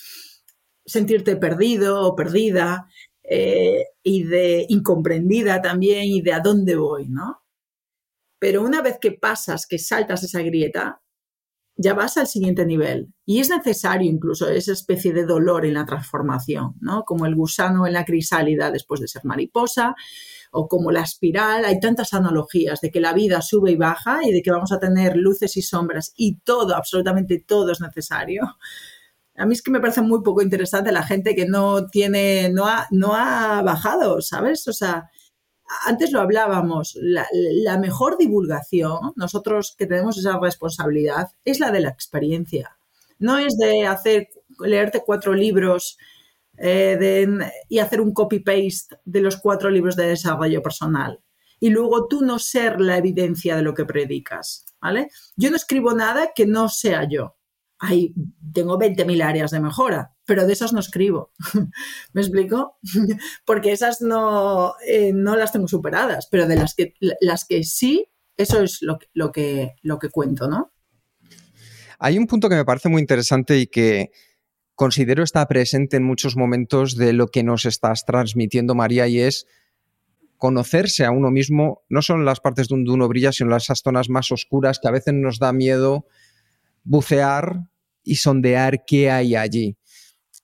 [0.85, 2.87] sentirte perdido o perdida
[3.23, 7.41] eh, y de incomprendida también y de a dónde voy, ¿no?
[8.37, 11.01] Pero una vez que pasas, que saltas esa grieta,
[11.77, 13.13] ya vas al siguiente nivel.
[13.25, 17.03] Y es necesario incluso esa especie de dolor en la transformación, ¿no?
[17.03, 19.95] Como el gusano en la crisálida después de ser mariposa,
[20.55, 21.65] o como la espiral.
[21.65, 24.79] Hay tantas analogías de que la vida sube y baja y de que vamos a
[24.79, 28.57] tener luces y sombras y todo, absolutamente todo es necesario.
[29.35, 32.67] A mí es que me parece muy poco interesante la gente que no tiene, no
[32.67, 34.65] ha, no ha bajado, ¿sabes?
[34.69, 35.09] O sea,
[35.85, 41.89] antes lo hablábamos, la, mejor divulgación, nosotros que tenemos esa responsabilidad, es la de la
[41.89, 42.77] experiencia.
[43.17, 45.97] No es de hacer, leerte cuatro libros
[46.57, 47.27] eh,
[47.67, 51.19] y hacer un copy-paste de los cuatro libros de desarrollo personal.
[51.59, 55.09] Y luego tú no ser la evidencia de lo que predicas, ¿vale?
[55.35, 57.35] Yo no escribo nada que no sea yo.
[57.79, 58.13] Ahí
[58.53, 61.31] tengo 20.000 áreas de mejora, pero de esas no escribo.
[62.13, 62.77] ¿Me explico?
[63.45, 68.07] Porque esas no, eh, no las tengo superadas, pero de las que, las que sí,
[68.37, 70.71] eso es lo, lo, que, lo que cuento, ¿no?
[71.99, 74.11] Hay un punto que me parece muy interesante y que
[74.75, 79.47] considero está presente en muchos momentos de lo que nos estás transmitiendo, María, y es
[80.37, 84.09] conocerse a uno mismo, no solo en las partes donde uno brilla, sino esas zonas
[84.09, 86.05] más oscuras que a veces nos da miedo
[86.85, 87.69] bucear
[88.03, 89.77] y sondear qué hay allí.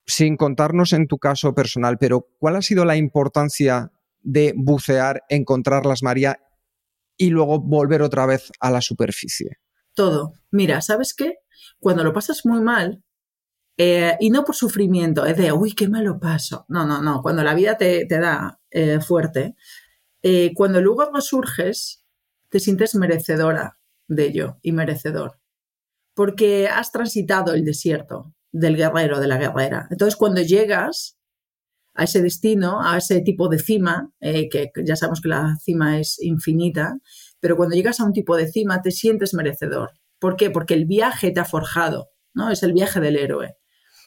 [0.05, 6.03] Sin contarnos en tu caso personal, pero ¿cuál ha sido la importancia de bucear, encontrarlas,
[6.03, 6.37] María,
[7.15, 9.59] y luego volver otra vez a la superficie?
[9.93, 10.33] Todo.
[10.49, 11.35] Mira, ¿sabes qué?
[11.79, 13.03] Cuando lo pasas muy mal,
[13.77, 16.65] eh, y no por sufrimiento, es de, uy, qué malo paso.
[16.67, 17.21] No, no, no.
[17.21, 19.55] Cuando la vida te, da eh, fuerte,
[20.21, 22.05] eh, cuando luego resurges,
[22.49, 25.40] te sientes merecedora de ello y merecedor.
[26.13, 29.87] Porque has transitado el desierto del guerrero, de la guerrera.
[29.89, 31.17] Entonces, cuando llegas
[31.93, 36.21] a ese destino, a ese tipo de cima, que ya sabemos que la cima es
[36.21, 36.97] infinita,
[37.39, 39.91] pero cuando llegas a un tipo de cima te sientes merecedor.
[40.19, 40.49] ¿Por qué?
[40.51, 42.51] Porque el viaje te ha forjado, ¿no?
[42.51, 43.57] Es el viaje del héroe.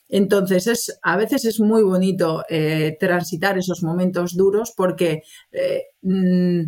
[0.09, 6.63] Entonces, es, a veces es muy bonito eh, transitar esos momentos duros porque eh, mm,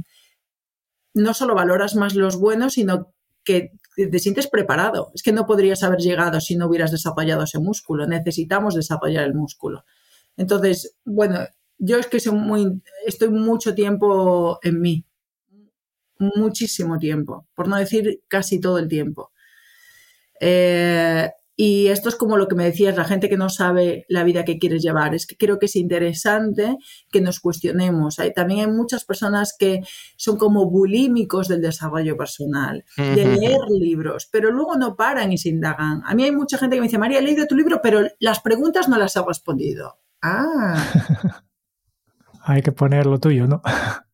[1.14, 5.10] no solo valoras más los buenos, sino que te sientes preparado.
[5.14, 8.06] Es que no podrías haber llegado si no hubieras desarrollado ese músculo.
[8.06, 9.84] Necesitamos desarrollar el músculo.
[10.36, 11.40] Entonces, bueno,
[11.78, 15.04] yo es que soy muy, estoy mucho tiempo en mí,
[16.18, 19.32] muchísimo tiempo, por no decir casi todo el tiempo.
[20.40, 24.24] Eh, y esto es como lo que me decías, la gente que no sabe la
[24.24, 25.14] vida que quieres llevar.
[25.14, 26.76] Es que creo que es interesante
[27.10, 28.18] que nos cuestionemos.
[28.18, 29.80] Hay, también hay muchas personas que
[30.16, 35.48] son como bulímicos del desarrollo personal, de leer libros, pero luego no paran y se
[35.48, 36.02] indagan.
[36.04, 38.40] A mí hay mucha gente que me dice, María, he leído tu libro, pero las
[38.40, 39.98] preguntas no las he respondido.
[40.20, 40.76] Ah.
[42.42, 43.62] hay que poner lo tuyo, ¿no?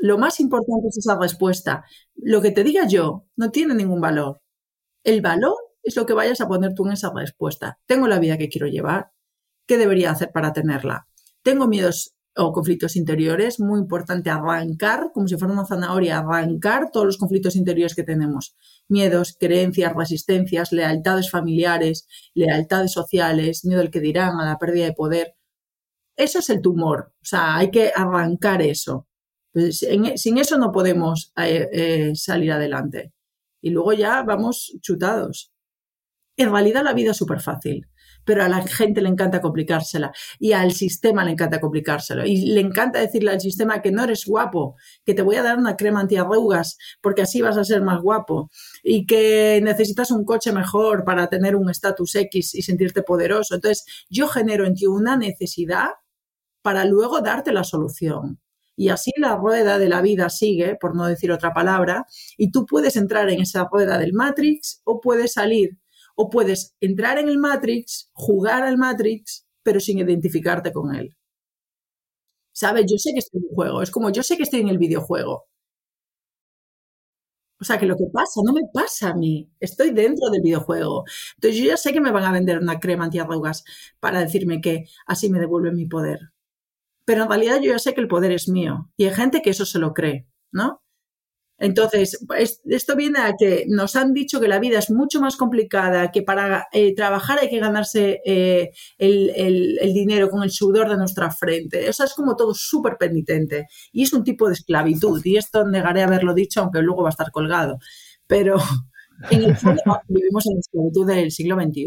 [0.00, 1.84] lo más importante es esa respuesta.
[2.14, 4.40] Lo que te diga yo no tiene ningún valor.
[5.04, 7.78] El valor es lo que vayas a poner tú en esa respuesta.
[7.86, 9.12] Tengo la vida que quiero llevar.
[9.66, 11.06] ¿Qué debería hacer para tenerla?
[11.42, 13.60] Tengo miedos o conflictos interiores.
[13.60, 18.56] Muy importante arrancar, como si fuera una zanahoria, arrancar todos los conflictos interiores que tenemos.
[18.88, 24.92] Miedos, creencias, resistencias, lealtades familiares, lealtades sociales, miedo al que dirán, a la pérdida de
[24.92, 25.36] poder.
[26.16, 27.12] Eso es el tumor.
[27.22, 29.06] O sea, hay que arrancar eso.
[29.52, 33.12] Pues, sin eso no podemos eh, eh, salir adelante.
[33.62, 35.52] Y luego ya vamos chutados.
[36.36, 37.86] En realidad la vida es súper fácil,
[38.26, 42.60] pero a la gente le encanta complicársela y al sistema le encanta complicárselo y le
[42.60, 46.00] encanta decirle al sistema que no eres guapo, que te voy a dar una crema
[46.00, 48.50] antiarrugas porque así vas a ser más guapo
[48.82, 53.54] y que necesitas un coche mejor para tener un estatus X y sentirte poderoso.
[53.54, 55.90] Entonces yo genero en ti una necesidad
[56.62, 58.40] para luego darte la solución.
[58.78, 62.04] Y así la rueda de la vida sigue, por no decir otra palabra,
[62.36, 65.78] y tú puedes entrar en esa rueda del Matrix o puedes salir
[66.16, 71.16] o puedes entrar en el Matrix, jugar al Matrix, pero sin identificarte con él.
[72.52, 72.86] ¿Sabes?
[72.90, 73.82] Yo sé que estoy en un juego.
[73.82, 75.46] Es como yo sé que estoy en el videojuego.
[77.60, 79.50] O sea, que lo que pasa no me pasa a mí.
[79.60, 81.04] Estoy dentro del videojuego.
[81.36, 83.64] Entonces yo ya sé que me van a vender una crema antiarrugas
[84.00, 86.32] para decirme que así me devuelven mi poder.
[87.06, 88.90] Pero en realidad yo ya sé que el poder es mío.
[88.96, 90.82] Y hay gente que eso se lo cree, ¿no?
[91.58, 92.18] Entonces,
[92.66, 96.22] esto viene a que nos han dicho que la vida es mucho más complicada, que
[96.22, 101.88] para eh, trabajar hay que ganarse eh, el, dinero con el sudor de nuestra frente.
[101.88, 105.20] Eso es como todo súper penitente y es un tipo de esclavitud.
[105.24, 107.78] Y esto negaré haberlo dicho, aunque luego va a estar colgado.
[108.26, 108.56] Pero
[109.30, 111.86] en el fondo vivimos en la esclavitud del siglo XXI.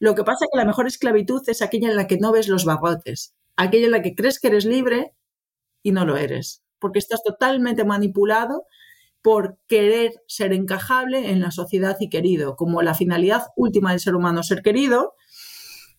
[0.00, 2.48] Lo que pasa es que la mejor esclavitud es aquella en la que no ves
[2.48, 5.14] los barrotes, aquella en la que crees que eres libre
[5.82, 8.66] y no lo eres, porque estás totalmente manipulado
[9.22, 14.16] por querer ser encajable en la sociedad y querido, como la finalidad última del ser
[14.16, 15.14] humano ser querido,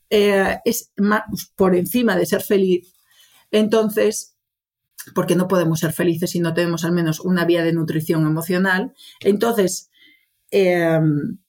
[0.10, 0.92] eh, es
[1.56, 2.94] por encima de ser feliz.
[3.50, 4.36] Entonces,
[5.16, 8.94] porque no podemos ser felices si no tenemos al menos una vía de nutrición emocional.
[9.22, 9.90] Entonces,
[10.52, 11.40] em,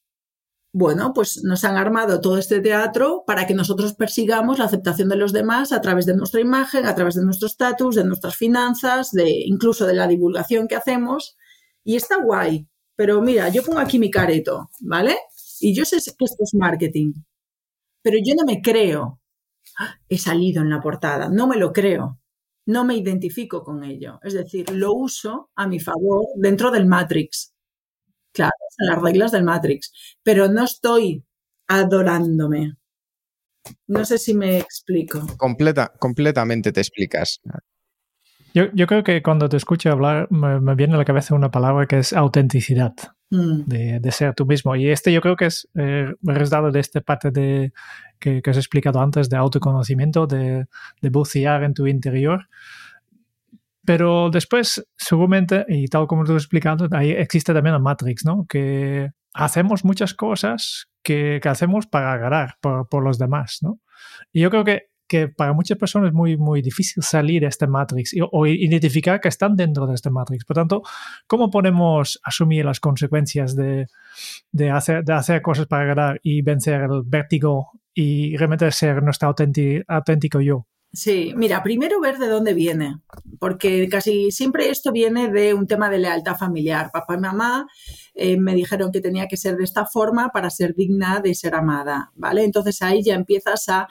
[0.72, 5.16] bueno, pues nos han armado todo este teatro para que nosotros persigamos la aceptación de
[5.16, 9.12] los demás a través de nuestra imagen, a través de nuestro estatus, de nuestras finanzas,
[9.12, 11.36] de incluso de la divulgación que hacemos
[11.84, 12.66] y está guay,
[12.96, 15.16] pero mira, yo pongo aquí mi careto, ¿vale?
[15.60, 17.12] Y yo sé que esto es marketing,
[18.02, 19.20] pero yo no me creo
[19.78, 19.98] ¡ah!
[20.08, 21.28] he salido en la portada.
[21.28, 22.20] No me lo creo.
[22.66, 24.18] No me identifico con ello.
[24.22, 27.52] Es decir, lo uso a mi favor dentro del Matrix.
[28.32, 29.92] Claro, son las reglas del Matrix.
[30.22, 31.24] Pero no estoy
[31.68, 32.76] adorándome.
[33.86, 35.26] No sé si me explico.
[35.36, 37.40] Completa, completamente te explicas.
[38.54, 41.98] Yo, creo que cuando te escucho hablar me, viene a la cabeza una palabra que
[41.98, 42.94] es autenticidad,
[43.30, 43.62] mm.
[43.66, 44.76] de, ser tú mismo.
[44.76, 47.72] Y este yo creo que es eh, resultado de esta parte de,
[48.20, 50.66] que, que, has explicado antes de autoconocimiento, de,
[51.00, 52.48] de bucear en tu interior.
[53.84, 58.46] Pero después, seguramente, y tal como tú has explicado, ahí existe también la Matrix, ¿no?
[58.48, 63.80] Que hacemos muchas cosas que, que hacemos para agarrar por, por, los demás, ¿no?
[64.32, 67.66] Y yo creo que, que, para muchas personas es muy, muy difícil salir de este
[67.66, 70.44] Matrix o identificar que están dentro de este Matrix.
[70.44, 70.82] Por tanto,
[71.26, 73.86] ¿cómo podemos asumir las consecuencias de,
[74.52, 79.28] de, hacer, de hacer cosas para agarrar y vencer el vértigo y realmente ser nuestro
[79.28, 80.66] auténtico yo?
[80.94, 83.00] Sí, mira, primero ver de dónde viene,
[83.40, 86.90] porque casi siempre esto viene de un tema de lealtad familiar.
[86.92, 87.66] Papá y mamá
[88.14, 91.56] eh, me dijeron que tenía que ser de esta forma para ser digna de ser
[91.56, 92.44] amada, ¿vale?
[92.44, 93.88] Entonces ahí ya empiezas a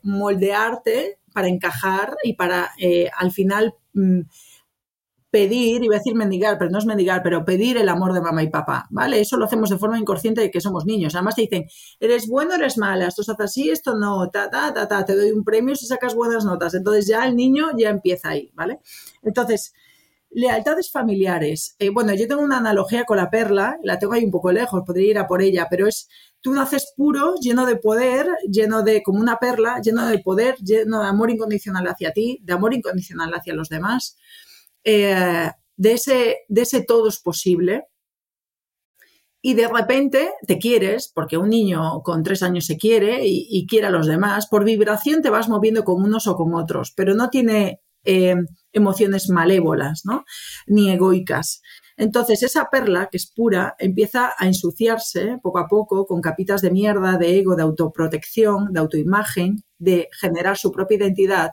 [0.00, 4.22] moldearte para encajar y para eh, al final mm,
[5.30, 8.42] pedir, iba a decir mendigar, pero no es mendigar, pero pedir el amor de mamá
[8.42, 9.20] y papá, ¿vale?
[9.20, 11.14] Eso lo hacemos de forma inconsciente de que somos niños.
[11.14, 11.66] Además te dicen,
[12.00, 15.16] eres bueno, eres mala, esto se hace así, esto no, ta, ta, ta, ta, te
[15.16, 16.74] doy un premio si sacas buenas notas.
[16.74, 18.78] Entonces ya el niño ya empieza ahí, ¿vale?
[19.22, 19.72] Entonces,
[20.30, 21.76] lealtades familiares.
[21.78, 24.82] Eh, bueno, yo tengo una analogía con la perla, la tengo ahí un poco lejos,
[24.86, 26.08] podría ir a por ella, pero es,
[26.40, 31.00] tú naces puro, lleno de poder, lleno de, como una perla, lleno de poder, lleno
[31.02, 34.18] de amor incondicional hacia ti, de amor incondicional hacia los demás.
[34.88, 37.88] Eh, de, ese, de ese todo es posible.
[39.42, 43.88] Y de repente te quieres, porque un niño con tres años se quiere y, quiere
[43.88, 47.30] a los demás, por vibración te vas moviendo con unos o con otros, pero no
[47.30, 48.34] tiene eh,
[48.72, 50.24] emociones malévolas, ¿no?
[50.66, 51.62] Ni egoicas.
[51.96, 56.70] Entonces, esa perla, que es pura, empieza a ensuciarse poco a poco con capitas de
[56.70, 61.52] mierda, de ego, de autoprotección, de autoimagen, de generar su propia identidad,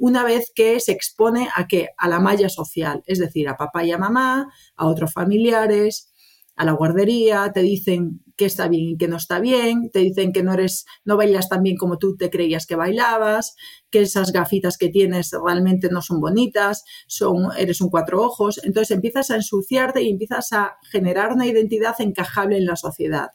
[0.00, 1.90] una vez que se expone a qué?
[1.98, 6.10] A la malla social, es decir, a papá y a mamá, a otros familiares,
[6.56, 10.32] a la guardería, te dicen que está bien y que no está bien, te dicen
[10.32, 13.54] que no eres, no bailas tan bien como tú te creías que bailabas,
[13.90, 18.60] que esas gafitas que tienes realmente no son bonitas, son, eres un cuatro ojos.
[18.64, 23.28] Entonces empiezas a ensuciarte y empiezas a generar una identidad encajable en la sociedad.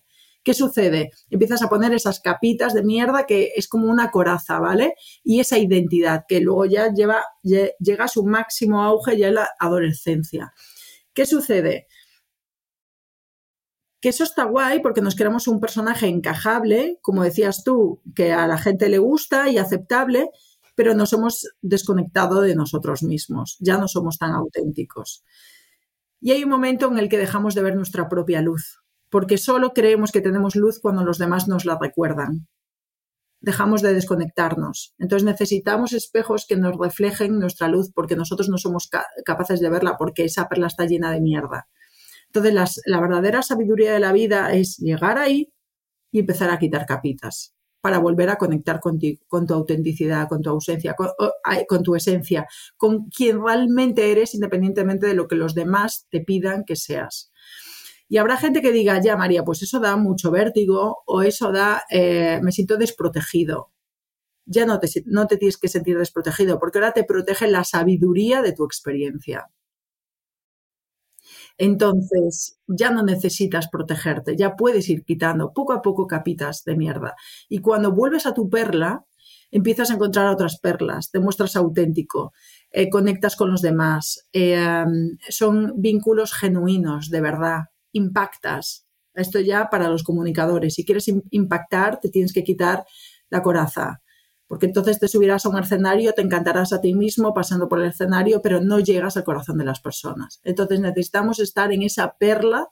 [0.45, 1.09] ¿Qué sucede?
[1.31, 4.93] Empiezas a poner esas capitas de mierda que es como una coraza, ¿vale?
[5.23, 9.49] Y esa identidad que luego ya lleva, llega a su máximo auge ya en la
[9.59, 10.53] adolescencia.
[11.15, 11.87] ¿Qué sucede?
[13.99, 18.45] Que eso está guay porque nos queremos un personaje encajable, como decías tú, que a
[18.45, 20.29] la gente le gusta y aceptable,
[20.75, 25.23] pero nos hemos desconectado de nosotros mismos, ya no somos tan auténticos.
[26.21, 28.84] Y hay un momento en el que dejamos de ver nuestra propia luz
[29.16, 32.49] porque solo creemos que tenemos luz cuando los demás nos la recuerdan.
[33.39, 34.93] Dejamos de desconectarnos.
[34.99, 38.89] Entonces necesitamos espejos que nos reflejen nuestra luz porque nosotros no somos
[39.24, 41.70] capaces de verla porque esa perla está llena de mierda.
[42.26, 45.49] Entonces la verdadera sabiduría de la vida es llegar ahí
[46.11, 50.49] y empezar a quitar capitas para volver a conectar contigo, con tu autenticidad, con tu
[50.49, 56.20] ausencia, con, tu esencia, con quien realmente eres independientemente de lo que los demás te
[56.20, 57.32] pidan que seas.
[58.10, 61.84] Y habrá gente que diga, ya María, pues eso da mucho vértigo o eso da,
[61.89, 63.72] eh, me siento desprotegido.
[64.45, 68.41] Ya no te, no te tienes que sentir desprotegido porque ahora te protege la sabiduría
[68.43, 69.49] de tu experiencia.
[71.58, 77.16] Entonces, ya no necesitas protegerte, ya puedes ir quitando poco a poco capitas de mierda.
[77.49, 79.06] Y cuando vuelves a tu perla,
[79.51, 82.34] empiezas a encontrar otras perlas, te muestras auténtico,
[82.72, 84.84] eh, conectas con los demás, eh,
[85.30, 87.60] son vínculos genuinos, de verdad,
[87.95, 88.85] impactas.
[89.13, 90.75] Esto ya para los comunicadores.
[90.75, 92.85] Si quieres impactar, te tienes que quitar
[93.29, 94.01] la coraza.
[94.47, 97.89] Porque entonces te subirás a un escenario, te encantarás a ti mismo pasando por el
[97.89, 100.39] escenario, pero no llegas al corazón de las personas.
[100.43, 102.67] Entonces necesitamos estar en esa perla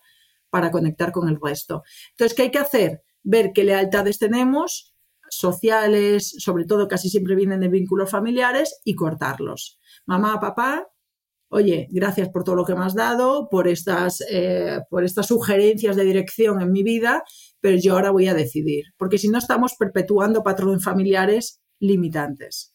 [0.50, 1.84] para conectar con el resto.
[2.12, 3.04] Entonces, ¿qué hay que hacer?
[3.24, 4.94] Ver qué lealtades tenemos,
[5.30, 9.80] sociales, sobre todo casi siempre vienen de vínculos familiares, y cortarlos.
[10.06, 10.88] Mamá, papá,
[11.54, 15.96] oye, gracias por todo lo que me has dado, por estas, eh, por estas sugerencias
[15.96, 17.24] de dirección en mi vida,
[17.62, 22.74] pero yo ahora voy a decidir, porque si no estamos perpetuando patrones familiares limitantes.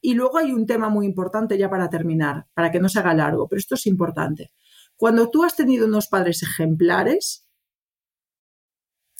[0.00, 3.14] Y luego hay un tema muy importante ya para terminar, para que no se haga
[3.14, 4.50] largo, pero esto es importante.
[4.96, 7.46] Cuando tú has tenido unos padres ejemplares,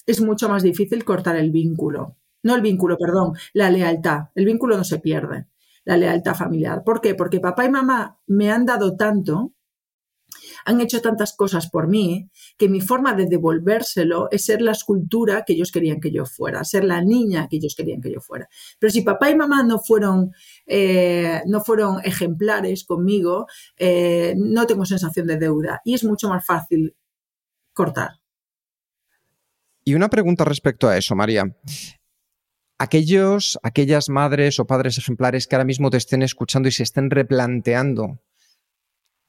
[0.07, 4.31] es mucho más difícil cortar el vínculo, no el vínculo, perdón, la lealtad.
[4.35, 5.47] El vínculo no se pierde,
[5.89, 6.85] la lealtad familiar.
[6.85, 7.15] ¿Por qué?
[7.15, 9.55] Porque papá y mamá me han dado tanto,
[10.67, 12.29] han hecho tantas cosas por mí,
[12.59, 16.63] que mi forma de devolvérselo es ser la escultura que ellos querían que yo fuera,
[16.65, 18.51] ser la niña que ellos querían que yo fuera.
[18.79, 20.33] Pero si papá y mamá no fueron,
[20.67, 23.47] eh, no fueron ejemplares conmigo,
[23.79, 26.95] eh, no tengo sensación de deuda y es mucho más fácil
[27.73, 28.11] cortar.
[29.85, 31.45] Y una pregunta respecto a eso, María.
[32.79, 37.11] Aquellos, aquellas madres o padres ejemplares que ahora mismo te estén escuchando y se estén
[37.11, 38.21] replanteando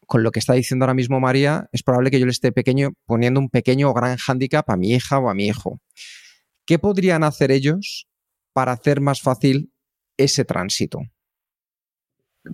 [0.09, 2.93] con lo que está diciendo ahora mismo María, es probable que yo le esté pequeño,
[3.05, 5.81] poniendo un pequeño o gran hándicap a mi hija o a mi hijo.
[6.65, 8.07] ¿Qué podrían hacer ellos
[8.51, 9.71] para hacer más fácil
[10.17, 10.99] ese tránsito?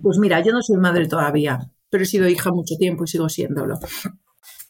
[0.02, 3.28] Pues mira, yo no soy madre todavía, pero he sido hija mucho tiempo y sigo
[3.30, 3.78] siéndolo.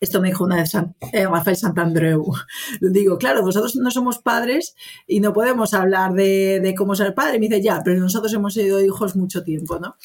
[0.00, 0.72] Esto me dijo una vez
[1.12, 2.32] eh, Rafael Santandreu.
[2.80, 4.74] Digo, claro, vosotros no somos padres
[5.06, 7.36] y no podemos hablar de, de, cómo ser padre.
[7.36, 9.96] Y me dice, ya, pero nosotros hemos sido hijos mucho tiempo, ¿no?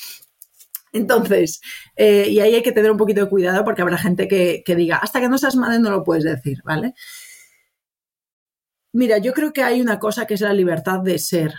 [0.94, 1.62] Entonces,
[1.96, 4.98] eh, y ahí hay que tener un poquito de cuidado porque habrá gente que, diga,
[4.98, 6.94] hasta que no seas madre no lo puedes decir, ¿vale?
[8.94, 11.54] Mira, yo creo que hay una cosa que es la libertad de ser.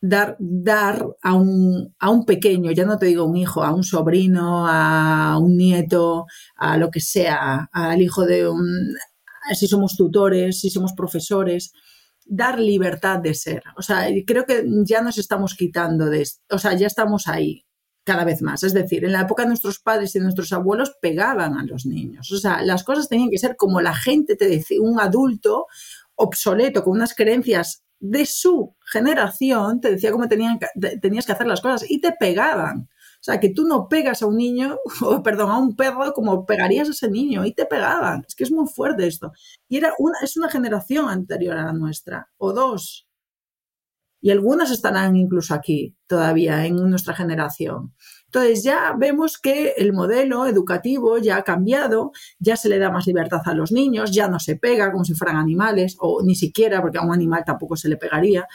[0.00, 3.82] Dar, dar a, un, a un pequeño, ya no te digo un hijo, a un
[3.82, 8.94] sobrino, a un nieto, a lo que sea, al hijo de un,
[9.54, 11.72] si somos tutores, si somos profesores,
[12.24, 13.62] dar libertad de ser.
[13.76, 17.64] O sea, creo que ya nos estamos quitando de, o sea, ya estamos ahí
[18.04, 18.62] cada vez más.
[18.62, 22.30] Es decir, en la época de nuestros padres y nuestros abuelos pegaban a los niños.
[22.32, 25.66] O sea, las cosas tenían que ser como la gente te decía, un adulto
[26.14, 30.58] obsoleto, con unas creencias de su generación, te decía cómo tenían,
[31.00, 32.88] tenías que hacer las cosas y te pegaban.
[33.20, 36.46] O sea, que tú no pegas a un niño, o perdón, a un perro como
[36.46, 38.24] pegarías a ese niño y te pegaban.
[38.26, 39.32] Es que es muy fuerte esto.
[39.68, 43.06] Y era una, es una generación anterior a la nuestra, o dos
[44.26, 47.94] y algunas estarán incluso aquí todavía en nuestra generación.
[48.36, 53.06] Entonces ya vemos que el modelo educativo ya ha cambiado, ya se le da más
[53.06, 56.82] libertad a los niños, ya no se pega como si fueran animales o ni siquiera
[56.82, 58.46] porque a un animal tampoco se le pegaría.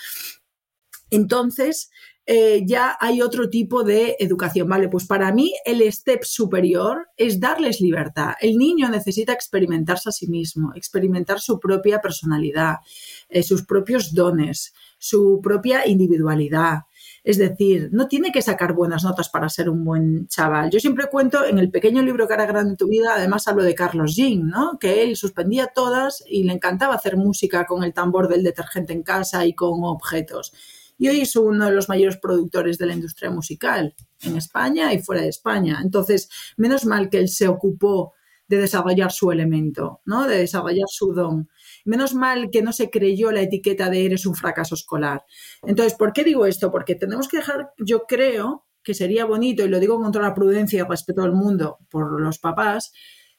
[1.09, 1.89] Entonces,
[2.27, 4.87] eh, ya hay otro tipo de educación, ¿vale?
[4.87, 8.33] Pues para mí el step superior es darles libertad.
[8.39, 12.75] El niño necesita experimentarse a sí mismo, experimentar su propia personalidad,
[13.29, 16.81] eh, sus propios dones, su propia individualidad.
[17.23, 20.71] Es decir, no tiene que sacar buenas notas para ser un buen chaval.
[20.71, 23.75] Yo siempre cuento en el pequeño libro que grande en tu vida, además hablo de
[23.75, 24.79] Carlos Jean, ¿no?
[24.79, 29.03] Que él suspendía todas y le encantaba hacer música con el tambor del detergente en
[29.03, 30.51] casa y con objetos.
[30.97, 35.01] Y hoy es uno de los mayores productores de la industria musical en España y
[35.01, 35.79] fuera de España.
[35.83, 38.13] Entonces, menos mal que él se ocupó
[38.47, 40.27] de desarrollar su elemento, ¿no?
[40.27, 41.49] De desarrollar su don.
[41.85, 45.23] Menos mal que no se creyó la etiqueta de eres un fracaso escolar.
[45.63, 46.71] Entonces, ¿por qué digo esto?
[46.71, 50.33] Porque tenemos que dejar, yo creo que sería bonito, y lo digo con toda la
[50.33, 52.91] prudencia y respeto al mundo por los papás,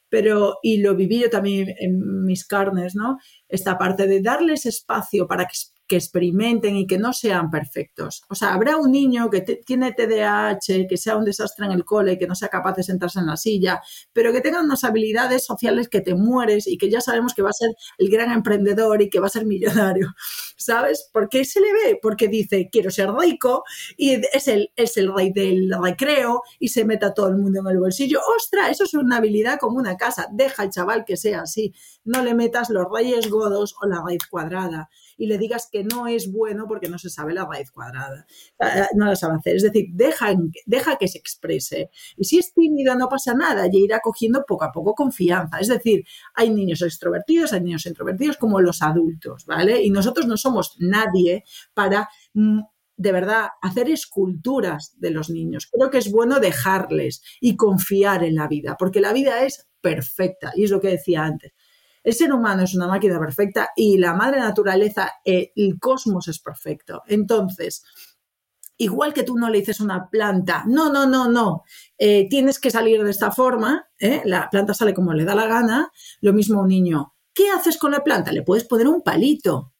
[0.09, 3.17] pero, y lo viví yo también en mis carnes, ¿no?
[3.49, 5.55] Esta parte de darles espacio para que
[5.87, 8.23] que experimenten y que no sean perfectos.
[8.29, 12.17] O sea, habrá un niño que tiene TDAH, que sea un desastre en el cole,
[12.17, 13.81] que no sea capaz de sentarse en la silla,
[14.13, 17.49] pero que tenga unas habilidades sociales que te mueres y que ya sabemos que va
[17.49, 20.13] a ser el gran emprendedor y que va a ser millonario.
[20.57, 21.09] ¿Sabes?
[21.11, 21.99] ¿Por qué se le ve?
[22.01, 23.63] Porque dice, quiero ser rico
[23.97, 27.59] y es el, es el rey del recreo y se mete a todo el mundo
[27.59, 28.19] en el bolsillo.
[28.37, 28.71] ¡Ostras!
[28.71, 30.27] Eso es una habilidad como una casa.
[30.31, 31.73] Deja al chaval que sea así.
[32.05, 36.07] No le metas los reyes godos o la raíz cuadrada y le digas que no
[36.07, 38.25] es bueno porque no se sabe la raíz cuadrada,
[38.59, 39.55] ah, no la sabe hacer.
[39.55, 40.33] Es decir, deja,
[40.65, 41.89] deja que se exprese.
[42.17, 45.59] Y si es tímida, no pasa nada, y irá cogiendo poco a poco confianza.
[45.59, 46.03] Es decir,
[46.35, 49.81] hay niños extrovertidos, hay niños introvertidos como los adultos, ¿vale?
[49.81, 51.43] Y nosotros no somos nadie
[51.73, 52.59] para mm,
[52.95, 55.67] de verdad, hacer esculturas de los niños.
[55.71, 60.53] Creo que es bueno dejarles y confiar en la vida, porque la vida es perfecta,
[60.55, 61.53] y es lo que decía antes.
[62.03, 66.39] El ser humano es una máquina perfecta y la madre naturaleza, eh, el cosmos es
[66.39, 67.01] perfecto.
[67.07, 67.83] Entonces,
[68.77, 71.63] igual que tú no le dices a una planta, no, no, no, no,
[71.97, 74.21] eh, tienes que salir de esta forma, ¿eh?
[74.25, 75.91] la planta sale como le da la gana,
[76.21, 77.13] lo mismo un niño.
[77.33, 78.31] ¿Qué haces con la planta?
[78.31, 79.73] Le puedes poner un palito,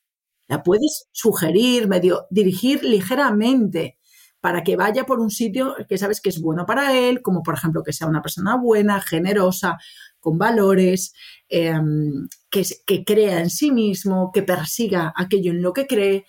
[0.48, 3.98] la puedes sugerir, medio dirigir ligeramente
[4.40, 7.56] para que vaya por un sitio que sabes que es bueno para él, como por
[7.56, 9.78] ejemplo que sea una persona buena, generosa,
[10.24, 11.14] con valores,
[11.50, 16.26] em, que, que crea en sí mismo, que persiga aquello en lo que cree.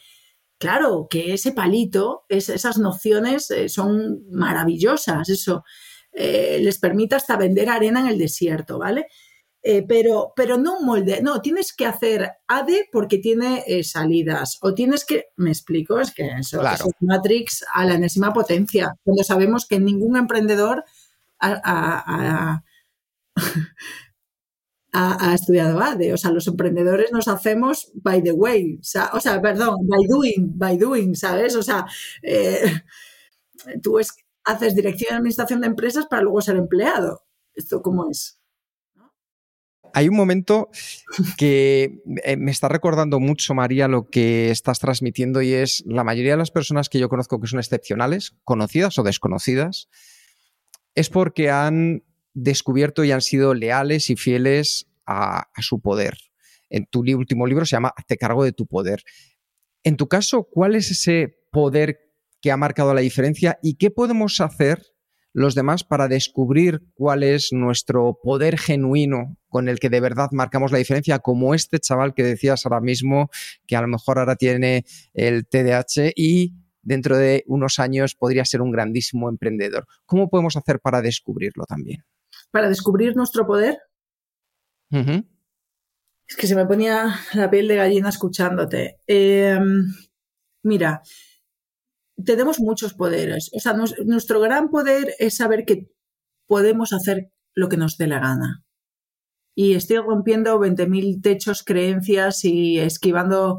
[0.59, 5.65] Claro, que ese palito, esas nociones eh, son maravillosas, eso
[6.13, 9.07] eh, les permite hasta vender arena en el desierto, ¿vale?
[9.67, 14.59] Eh, pero, pero no un molde, no, tienes que hacer ADE porque tiene eh, salidas,
[14.61, 19.25] o tienes que, me explico, es que eso, es Matrix a la enésima potencia, cuando
[19.25, 20.85] sabemos que ningún emprendedor
[21.41, 22.63] ha,
[25.35, 28.79] estudiado ADE, o sea, los emprendedores nos hacemos by the way,
[29.13, 31.57] o sea, perdón, by doing, by doing, ¿sabes?
[31.57, 31.85] O sea,
[32.23, 32.83] eh,
[33.83, 33.99] tú
[34.45, 37.23] haces dirección de administración de empresas para luego ser empleado.
[37.55, 38.39] ¿Esto cómo es?
[39.95, 40.71] hay un momento
[41.39, 42.03] que
[42.37, 46.51] me está recordando mucho, María, lo que estás transmitiendo y es la mayoría de las
[46.51, 49.89] personas que yo conozco que son excepcionales, conocidas o desconocidas,
[50.97, 52.03] es porque han
[52.35, 56.19] descubierto y han sido leales y fieles a, su poder.
[56.69, 59.03] En tu último libro se llama Hazte cargo de tu poder.
[59.83, 62.01] En tu caso, ¿cuál es ese poder
[62.41, 64.83] que ha marcado la diferencia y qué podemos hacer
[65.33, 70.71] los demás para descubrir cuál es nuestro poder genuino con el que de verdad marcamos
[70.71, 73.31] la diferencia, como este chaval que decías ahora mismo,
[73.67, 78.63] que a lo mejor ahora tiene el TDAH y dentro de unos años podría ser
[78.63, 79.87] un grandísimo emprendedor.
[80.07, 82.05] ¿Cómo podemos hacer para descubrirlo también?
[82.55, 83.81] Para descubrir nuestro poder.
[86.29, 89.01] Es que se me ponía la piel de gallina escuchándote.
[89.09, 89.93] Em,
[90.63, 91.03] mira,
[92.25, 93.51] tenemos muchos poderes.
[93.57, 93.75] O sea,
[94.05, 95.91] nuestro gran poder es saber que
[96.47, 98.65] podemos hacer lo que nos dé la gana.
[99.57, 103.59] Y estoy rompiendo 20.000 techos, creencias y esquivando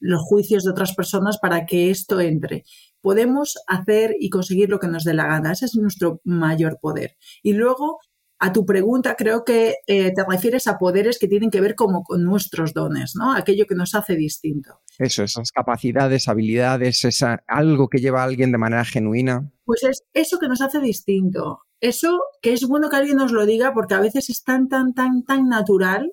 [0.00, 2.64] los juicios de otras personas para que esto entre.
[3.02, 5.52] Podemos hacer y conseguir lo que nos dé la gana.
[5.52, 7.16] Ese es nuestro mayor poder.
[7.44, 8.00] Y luego
[8.44, 12.02] a tu pregunta, creo que eh, te refieres a poderes que tienen que ver como
[12.02, 13.36] con nuestros dones, ¿no?
[13.36, 14.80] Aquello que nos hace distinto.
[14.98, 19.48] Eso, esas capacidades, habilidades, esa, algo que lleva a alguien de manera genuina.
[19.64, 21.60] Pues es eso que nos hace distinto.
[21.78, 24.92] Eso que es bueno que alguien nos lo diga porque a veces es tan, tan,
[24.92, 26.10] tan, tan natural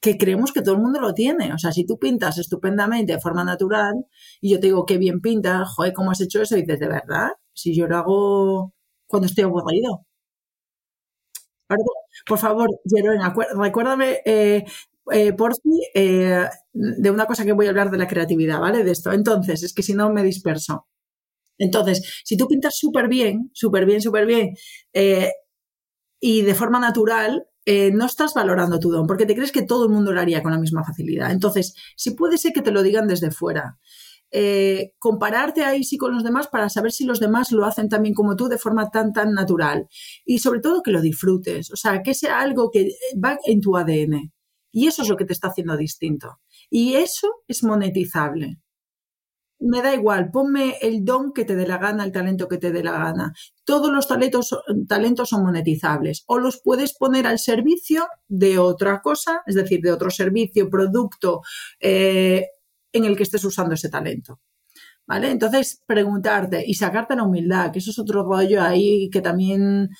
[0.00, 1.52] que creemos que todo el mundo lo tiene.
[1.52, 4.06] O sea, si tú pintas estupendamente de forma natural
[4.40, 6.56] y yo te digo qué bien pintas, joder, ¿cómo has hecho eso?
[6.56, 7.28] Y dices, ¿de verdad?
[7.52, 8.72] Si yo lo hago
[9.06, 10.06] cuando estoy aburrido
[12.26, 13.20] por favor, Jeroen,
[13.60, 14.64] recuérdame eh,
[15.12, 18.84] eh, por si eh, de una cosa que voy a hablar de la creatividad, ¿vale?
[18.84, 19.12] De esto.
[19.12, 20.86] Entonces, es que si no me disperso.
[21.58, 24.54] Entonces, si tú pintas súper bien, súper bien, súper bien,
[26.20, 29.90] y de forma natural, no estás valorando tu don, porque te crees que todo el
[29.92, 31.30] mundo lo haría con la misma facilidad.
[31.30, 33.78] Entonces, si puede ser que te lo digan desde fuera.
[34.36, 38.16] Eh, compararte ahí sí con los demás para saber si los demás lo hacen también
[38.16, 39.86] como tú de forma tan, tan natural.
[40.24, 42.88] Y sobre todo que lo disfrutes, o sea, que sea algo que
[43.24, 44.32] va en tu ADN.
[44.72, 46.40] Y eso es lo que te está haciendo distinto.
[46.68, 48.58] Y eso es monetizable.
[49.60, 52.72] Me da igual, ponme el don que te dé la gana, el talento que te
[52.72, 53.32] dé la gana.
[53.64, 54.50] Todos los talentos,
[54.88, 56.24] talentos son monetizables.
[56.26, 61.42] O los puedes poner al servicio de otra cosa, es decir, de otro servicio, producto,
[61.78, 62.48] eh,
[62.94, 64.40] en el que estés usando ese talento.
[65.06, 65.30] ¿Vale?
[65.30, 69.90] Entonces, preguntarte y sacarte la humildad, que eso es otro rollo ahí que también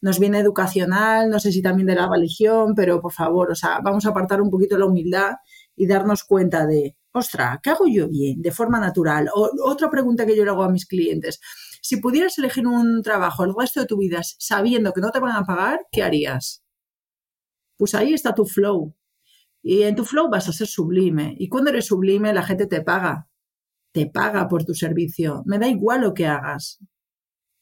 [0.00, 3.80] nos viene educacional, no sé si también de la religión, pero por favor, o sea,
[3.82, 5.32] vamos a apartar un poquito la humildad
[5.74, 9.28] y darnos cuenta de, ostra, ¿qué hago yo bien de forma natural?
[9.34, 11.40] O otra pregunta que yo le hago a mis clientes,
[11.80, 15.36] si pudieras elegir un trabajo el resto de tu vida sabiendo que no te van
[15.36, 16.62] a pagar, ¿qué harías?
[17.76, 18.94] Pues ahí está tu flow,
[19.64, 21.34] y en tu flow vas a ser sublime.
[21.38, 23.28] Y cuando eres sublime, la gente te paga.
[23.92, 25.42] Te paga por tu servicio.
[25.46, 26.80] Me da igual lo que hagas.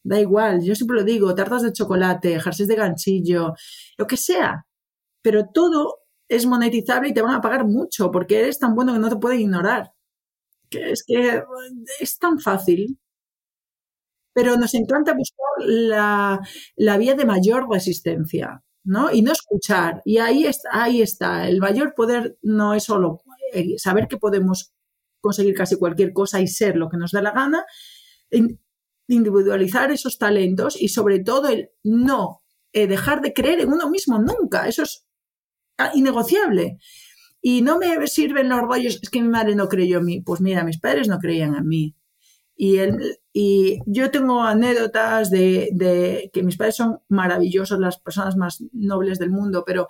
[0.05, 0.63] Da igual.
[0.65, 3.55] Yo siempre lo digo, tartas de chocolate, jerseys de ganchillo,
[3.99, 4.67] lo que sea.
[5.23, 8.99] Pero todo es monetizable y te van a pagar mucho porque eres tan bueno que
[9.01, 9.93] no te pueden ignorar.
[10.71, 11.43] Es que
[12.01, 12.99] es tan fácil.
[14.35, 16.41] Pero nos encanta buscar la,
[16.77, 18.63] la vía de mayor resistencia.
[18.85, 19.13] ¿No?
[19.13, 20.03] Y no escuchar.
[20.05, 21.49] Y ahí está, ahí está.
[21.49, 23.23] El mayor poder no es solo
[23.53, 24.73] eh, saber que podemos
[25.21, 27.65] conseguir casi cualquier cosa y ser lo que nos da la gana,
[29.09, 34.19] individualizar esos talentos y sobre todo el no eh, dejar de creer en uno mismo
[34.19, 34.67] nunca.
[34.69, 35.07] Eso es
[35.79, 36.79] ah, innegociable.
[37.41, 40.21] Y no me sirven los rollos, es que mi madre no creyó en mí.
[40.21, 41.97] Pues mira, mis padres no creían en mí.
[42.65, 42.79] Y,
[43.33, 49.31] y yo tengo anécdotas de, que mis padres son maravillosos, las personas más nobles del
[49.31, 49.89] mundo, pero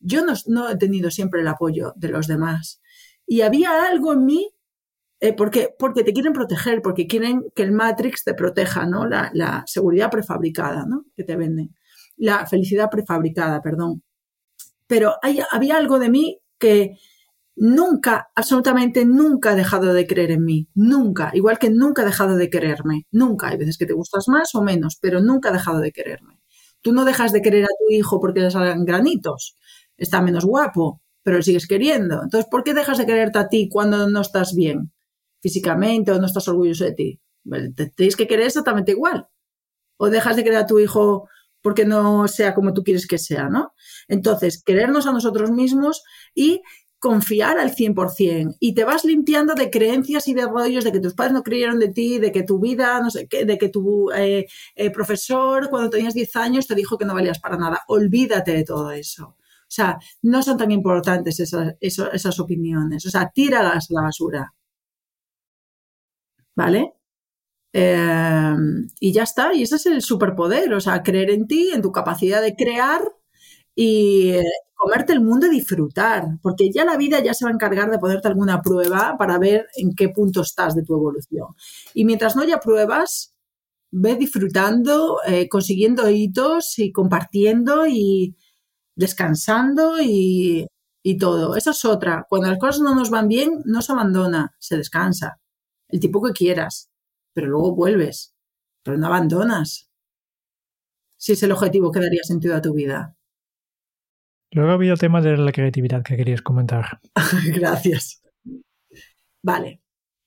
[0.00, 2.82] yo no, he tenido siempre el apoyo de los demás.
[3.28, 4.52] Y había algo en mí,
[5.20, 9.06] eh, porque, porque te quieren proteger, porque quieren que el Matrix te proteja, ¿no?
[9.06, 11.04] La, la seguridad prefabricada, ¿no?
[11.14, 11.76] Que te venden.
[12.16, 14.02] La felicidad prefabricada, perdón.
[14.88, 16.98] Pero hay, había algo de mí que,
[17.60, 22.36] nunca, absolutamente nunca he dejado de creer en mí, nunca, igual que nunca he dejado
[22.36, 25.80] de quererme, nunca, hay veces que te gustas más o menos, pero nunca he dejado
[25.80, 26.40] de quererme.
[26.80, 29.56] Tú no dejas de querer a tu hijo porque le salgan granitos.
[29.98, 32.22] Está menos guapo, pero lo sigues queriendo.
[32.22, 34.90] Entonces, ¿por qué dejas de quererte a ti cuando no estás bien
[35.42, 37.20] físicamente o no estás orgulloso de ti?
[37.76, 39.28] Te tienes que querer exactamente igual.
[39.98, 41.28] O dejas de querer a tu hijo
[41.62, 43.74] porque no sea como tú quieres que sea, ¿no?
[44.08, 46.02] Entonces, querernos a nosotros mismos
[46.34, 46.62] y
[47.00, 51.14] confiar al 100% y te vas limpiando de creencias y de rollos de que tus
[51.14, 54.10] padres no creyeron de ti, de que tu vida, no sé qué, de que tu
[54.12, 54.46] eh,
[54.76, 57.80] eh, profesor cuando tenías 10 años te dijo que no valías para nada.
[57.88, 59.36] Olvídate de todo eso.
[59.70, 63.06] O sea, no son tan importantes esas, esas, opiniones.
[63.06, 64.54] O sea, tíralas a la basura.
[66.56, 66.92] ¿Vale?
[67.72, 68.54] Eh,
[69.00, 69.54] y ya está.
[69.54, 70.74] Y ese es el superpoder.
[70.74, 73.00] O sea, creer en ti, en tu capacidad de crear
[73.82, 74.34] y
[74.74, 77.98] comerte el mundo y disfrutar, porque ya la vida ya se va a encargar de
[77.98, 81.48] ponerte alguna prueba para ver en qué punto estás de tu evolución.
[81.94, 83.34] Y mientras no haya pruebas,
[83.90, 88.36] ve disfrutando, eh, consiguiendo hitos y compartiendo y
[88.96, 90.66] descansando y,
[91.02, 91.56] y todo.
[91.56, 92.26] Esa es otra.
[92.28, 95.40] Cuando las cosas no nos van bien, no se abandona, se descansa.
[95.88, 96.90] El tipo que quieras,
[97.32, 98.34] pero luego vuelves,
[98.84, 99.88] pero no abandonas.
[101.16, 103.16] Si es el objetivo que daría sentido a tu vida.
[104.52, 107.00] Luego había el tema de la creatividad que querías comentar.
[107.54, 108.22] Gracias.
[109.42, 109.80] Vale.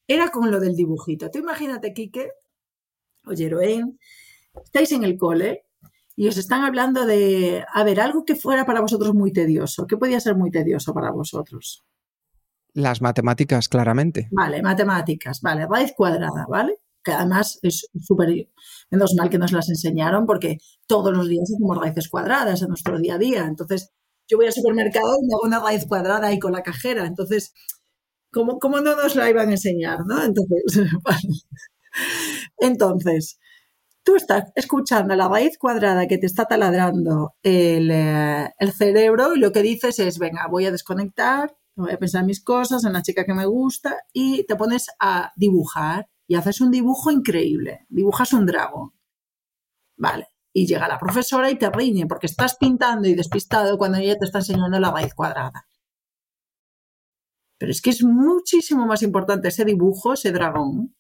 [0.08, 1.30] Era con lo del dibujito.
[1.30, 2.30] Tú imagínate, Quique,
[3.26, 4.00] oye, Eroen,
[4.64, 5.66] estáis en el cole
[6.16, 9.88] y os están hablando de, a ver, algo que fuera para vosotros muy tedioso.
[9.88, 11.86] ¿Qué podía ser muy tedioso para vosotros?
[12.74, 14.30] Las matemáticas, claramente.
[14.32, 16.78] Vale, matemáticas, vale, raíz cuadrada, ¿vale?
[17.04, 18.50] Que además es súper,
[18.90, 20.58] menos mal que nos las enseñaron porque
[20.88, 23.46] todos los días hacemos raíces cuadradas en nuestro día a día.
[23.46, 23.92] Entonces,
[24.28, 27.06] yo voy al supermercado y me hago una raíz cuadrada ahí con la cajera.
[27.06, 27.54] Entonces,
[28.32, 30.00] ¿cómo, cómo no nos la iban a enseñar?
[30.06, 30.24] ¿no?
[30.24, 30.64] Entonces,
[32.58, 33.40] Entonces,
[34.04, 39.40] tú estás escuchando la raíz cuadrada que te está taladrando el, eh, el, cerebro y
[39.40, 42.94] lo que dices es, venga, voy a desconectar, voy a pensar en mis cosas, en
[42.94, 47.86] la chica que me gusta y te pones a dibujar y haces un dibujo increíble,
[47.90, 48.92] dibujas un dragón.
[49.98, 54.18] Vale y llega la profesora y te riñe porque estás pintando y despistado cuando ella
[54.18, 55.68] te está enseñando la raíz cuadrada.
[57.58, 60.96] Pero es que es muchísimo más importante ese dibujo, ese dragón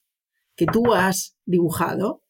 [0.56, 2.24] que tú has dibujado,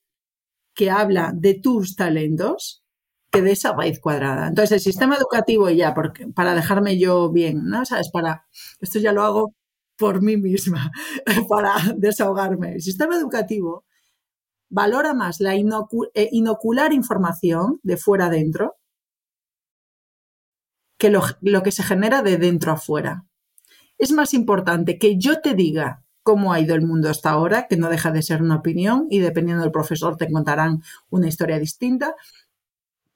[0.76, 2.84] que habla de tus talentos,
[3.32, 4.48] que de esa raíz cuadrada.
[4.48, 7.86] Entonces, el sistema educativo ya, porque, para dejarme yo bien, ¿no?
[7.86, 8.10] ¿Sabes?
[8.12, 8.48] Para,
[8.80, 9.56] esto ya lo hago
[9.98, 10.92] por mí misma,
[11.50, 12.74] para desahogarme.
[12.74, 13.86] El sistema educativo
[14.74, 18.76] valora más la eh, inocular información de fuera adentro
[20.98, 21.22] que lo,
[21.64, 23.26] que se genera de dentro a fuera.
[24.00, 27.78] Es más importante que yo te diga cómo ha ido el mundo hasta ahora, que
[27.78, 32.16] no deja de ser una opinión y dependiendo del profesor te contarán una historia distinta,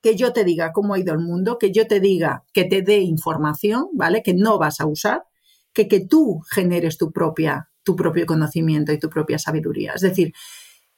[0.02, 2.84] que yo te diga cómo ha ido el mundo, que yo te diga que te
[2.84, 4.22] dé información, ¿vale?
[4.22, 5.24] Que no vas a usar,
[5.74, 9.94] que, que tú generes tu propia tu propio conocimiento y tu propia sabiduría.
[9.94, 10.34] Es decir,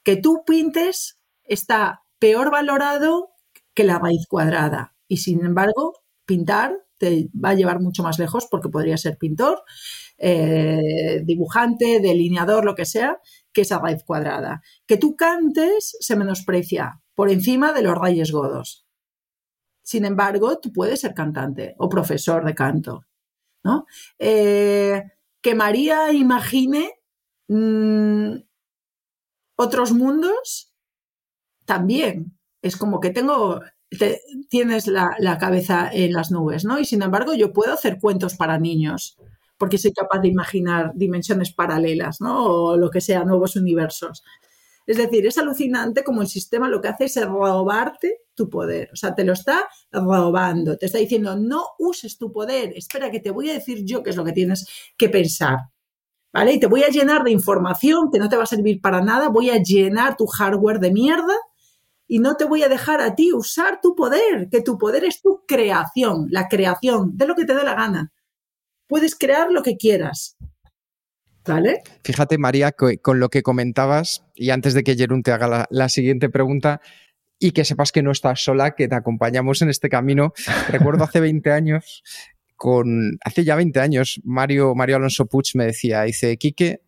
[0.02, 3.30] que tú pintes está peor valorado
[3.74, 4.94] que la raíz cuadrada.
[5.08, 9.62] Y sin embargo, pintar te va a llevar mucho más lejos porque podría ser pintor,
[10.18, 13.18] eh, dibujante, delineador, lo que sea,
[13.52, 14.62] que esa raíz cuadrada.
[14.86, 18.86] Que tú cantes se menosprecia por encima de los reyes godos.
[19.82, 23.06] Sin embargo, tú puedes ser cantante o profesor de canto.
[23.64, 23.86] ¿no?
[24.18, 25.02] Eh,
[25.40, 26.90] que María imagine
[27.48, 28.34] mm,
[29.60, 30.72] otros mundos
[31.66, 32.38] también.
[32.62, 33.60] Es como que tengo,
[34.48, 36.78] tienes la, la, cabeza en las nubes, ¿no?
[36.78, 39.16] Y sin embargo, yo puedo hacer cuentos para niños,
[39.58, 42.44] porque soy capaz de imaginar dimensiones paralelas, ¿no?
[42.44, 44.22] O lo que sea, nuevos universos.
[44.86, 48.90] Es decir, es alucinante como el sistema lo que hace es robarte tu poder.
[48.92, 50.76] O sea, te lo está robando.
[50.76, 52.72] Te está diciendo, no uses tu poder.
[52.74, 55.58] Espera, que te voy a decir yo qué es lo que tienes que pensar.
[56.32, 56.52] ¿Vale?
[56.52, 59.28] Y te voy a llenar de información que no te va a servir para nada,
[59.28, 61.34] voy a llenar tu hardware de mierda
[62.06, 65.22] y no te voy a dejar a ti usar tu poder, que tu poder es
[65.22, 68.12] tu creación, la creación, de lo que te dé la gana.
[68.88, 70.36] Puedes crear lo que quieras.
[71.46, 71.82] ¿Vale?
[72.02, 75.88] Fíjate, María, con lo que comentabas, y antes de que Jerún te haga la, la
[75.88, 76.80] siguiente pregunta,
[77.38, 80.34] y que sepas que no estás sola, que te acompañamos en este camino.
[80.68, 82.02] Recuerdo hace 20 años
[82.60, 86.82] con, hace ya 20 años, Mario, Mario Alonso Puig me decía, dice, Quique,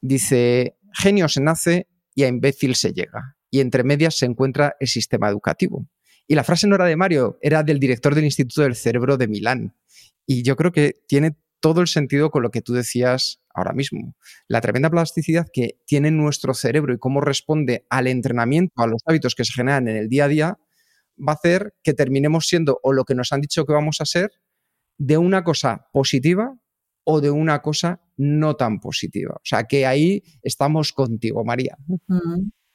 [0.00, 3.36] dice, genio se nace y a imbécil se llega.
[3.50, 5.86] Y entre medias se encuentra el sistema educativo.
[6.26, 9.28] Y la frase no era de Mario, era del director del Instituto del Cerebro de
[9.28, 9.76] Milán.
[10.24, 14.14] Y yo creo que tiene todo el sentido con lo que tú decías ahora mismo.
[14.48, 19.34] La tremenda plasticidad que tiene nuestro cerebro y cómo responde al entrenamiento, a los hábitos
[19.34, 20.58] que se generan en el día a día,
[21.18, 24.06] va a hacer que terminemos siendo o lo que nos han dicho que vamos a
[24.06, 24.30] ser
[24.98, 26.56] de una cosa positiva
[27.04, 29.34] o de una cosa no tan positiva.
[29.36, 31.76] O sea que ahí estamos contigo, María.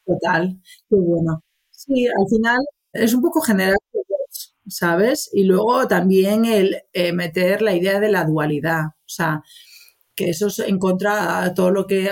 [0.05, 0.59] Total,
[0.89, 1.43] qué bueno.
[1.72, 2.59] Sí, al final
[2.93, 3.78] es un poco general,
[4.67, 5.30] ¿sabes?
[5.34, 9.41] Y luego también el eh, meter la idea de la dualidad, o sea,
[10.15, 12.09] que eso es en contra a todo lo que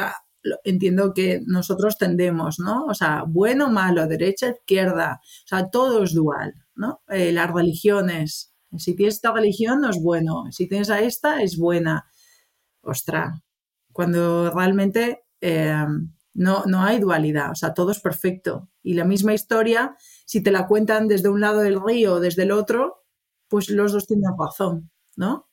[0.64, 2.86] entiendo que nosotros tendemos, ¿no?
[2.86, 7.01] O sea, bueno, malo, derecha, izquierda, o sea, todo es dual, ¿no?
[7.10, 11.57] Eh, las religiones, si tienes esta religión no es bueno, si tienes a esta es
[11.57, 12.05] buena.
[12.82, 13.39] Ostras,
[13.91, 15.86] cuando realmente eh,
[16.34, 18.70] no, no hay dualidad, o sea, todo es perfecto.
[18.84, 19.95] Y la misma historia,
[20.26, 23.03] si te la cuentan desde un lado del río o desde el otro,
[23.47, 25.49] pues los dos tienen razón, ¿no?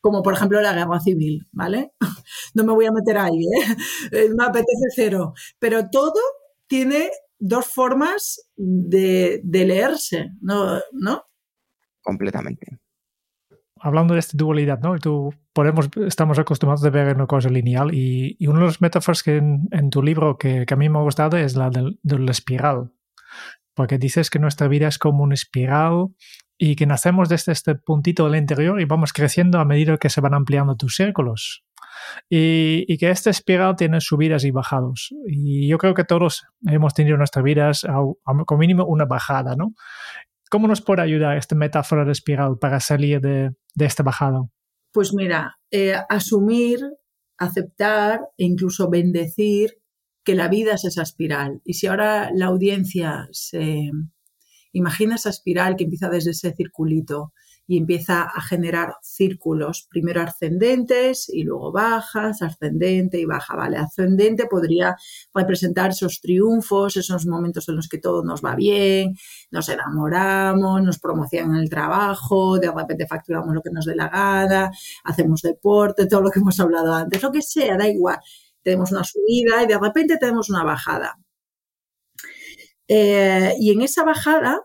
[0.00, 1.92] Como por ejemplo la guerra civil, ¿vale?
[2.54, 3.76] No me voy a meter ahí, ¿eh?
[4.12, 5.34] eh me apetece cero.
[5.58, 6.20] Pero todo
[6.66, 10.80] tiene dos formas de, leerse, ¿no?
[10.92, 11.24] ¿no?
[12.06, 12.78] Completamente
[13.80, 14.98] hablando de esta dualidad, ¿no?
[14.98, 19.22] Tú, podemos, estamos acostumbrados a ver una cosa lineal y, y una de las metáforas
[19.22, 22.92] que en, tu libro que, a mí me ha gustado es la del, la espiral,
[23.74, 26.08] porque dices que nuestra vida es como una espiral
[26.58, 30.20] y que nacemos desde este puntito del interior y vamos creciendo a medida que se
[30.20, 31.62] van ampliando tus círculos.
[32.28, 35.14] Y, que esta espiral tiene subidas y bajados.
[35.26, 37.86] Y yo creo que todos hemos tenido en nuestras vidas,
[38.46, 39.74] como mínimo, una bajada, ¿no?
[40.50, 44.42] ¿Cómo nos puede ayudar esta metáfora de espiral para salir de, de esta bajada?
[44.92, 46.80] Pues mira, eh, asumir,
[47.36, 49.78] aceptar e incluso bendecir
[50.24, 51.60] que la vida es esa espiral.
[51.64, 53.90] Y si ahora la audiencia se
[54.72, 57.32] imagina esa espiral que empieza desde ese circulito
[57.66, 63.76] y empieza a generar círculos, primero ascendentes y luego bajas, ascendente y baja, ¿vale?
[63.78, 64.96] Ascendente podría
[65.34, 69.16] representar esos triunfos, esos momentos en los que todo nos va bien,
[69.50, 74.70] nos enamoramos, nos promocionan el trabajo, de repente facturamos lo que nos dé la gana,
[75.04, 78.18] hacemos deporte, todo lo que hemos hablado antes, lo que sea, da igual.
[78.62, 81.16] Tenemos una subida y de repente tenemos una bajada.
[82.88, 84.60] Eh, y en esa bajada,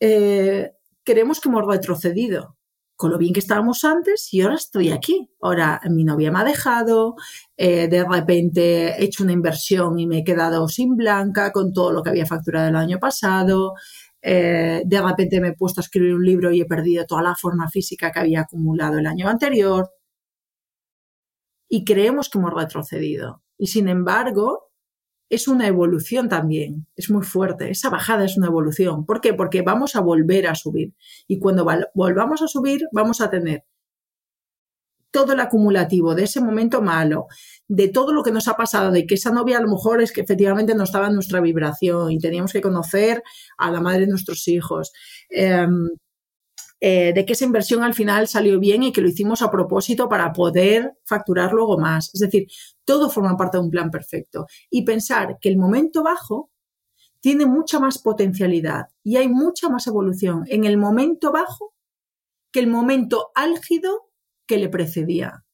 [0.00, 0.72] eh,
[1.04, 2.56] creemos que hemos retrocedido
[3.00, 5.30] con lo bien que estábamos antes y ahora estoy aquí.
[5.40, 7.16] Ahora mi novia me ha dejado,
[7.56, 11.92] eh, de repente he hecho una inversión y me he quedado sin blanca con todo
[11.92, 13.72] lo que había facturado el año pasado.
[14.20, 17.34] Eh, de repente me he puesto a escribir un libro y he perdido toda la
[17.34, 19.88] forma física que había acumulado el año anterior.
[21.70, 23.42] Y creemos que hemos retrocedido.
[23.56, 24.69] Y sin embargo,
[25.30, 27.70] es una evolución también, es muy fuerte.
[27.70, 29.06] Esa bajada es una evolución.
[29.06, 29.32] ¿Por qué?
[29.32, 30.92] Porque vamos a volver a subir.
[31.28, 31.64] Y cuando
[31.94, 33.64] volvamos a subir, vamos a tener
[35.12, 37.26] todo el acumulativo de ese momento malo,
[37.68, 40.12] de todo lo que nos ha pasado, de que esa novia a lo mejor es
[40.12, 43.22] que efectivamente no estaba en nuestra vibración y teníamos que conocer
[43.58, 44.92] a la madre de nuestros hijos.
[45.30, 45.88] Em,
[46.82, 50.08] eh, de que esa inversión al final salió bien y que lo hicimos a propósito
[50.08, 52.10] para poder facturar luego más.
[52.14, 52.46] Es decir,
[52.90, 54.46] todo forma parte de un plan perfecto.
[54.68, 56.50] Y pensar que el momento bajo
[57.20, 61.72] tiene mucha más potencialidad y hay mucha más evolución en el momento bajo
[62.50, 64.10] que el momento álgido
[64.44, 65.44] que le precedía.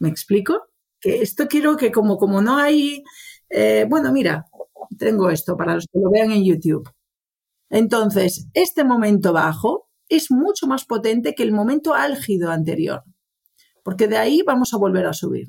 [0.00, 0.54] ¿Me explico?
[1.00, 3.04] Que esto quiero que como, como no hay...
[3.48, 4.46] Eh, bueno, mira,
[4.98, 6.90] tengo esto para los que lo vean en YouTube.
[7.68, 13.04] Entonces, este momento bajo es mucho más potente que el momento álgido anterior,
[13.84, 15.46] porque de ahí vamos a volver a subir.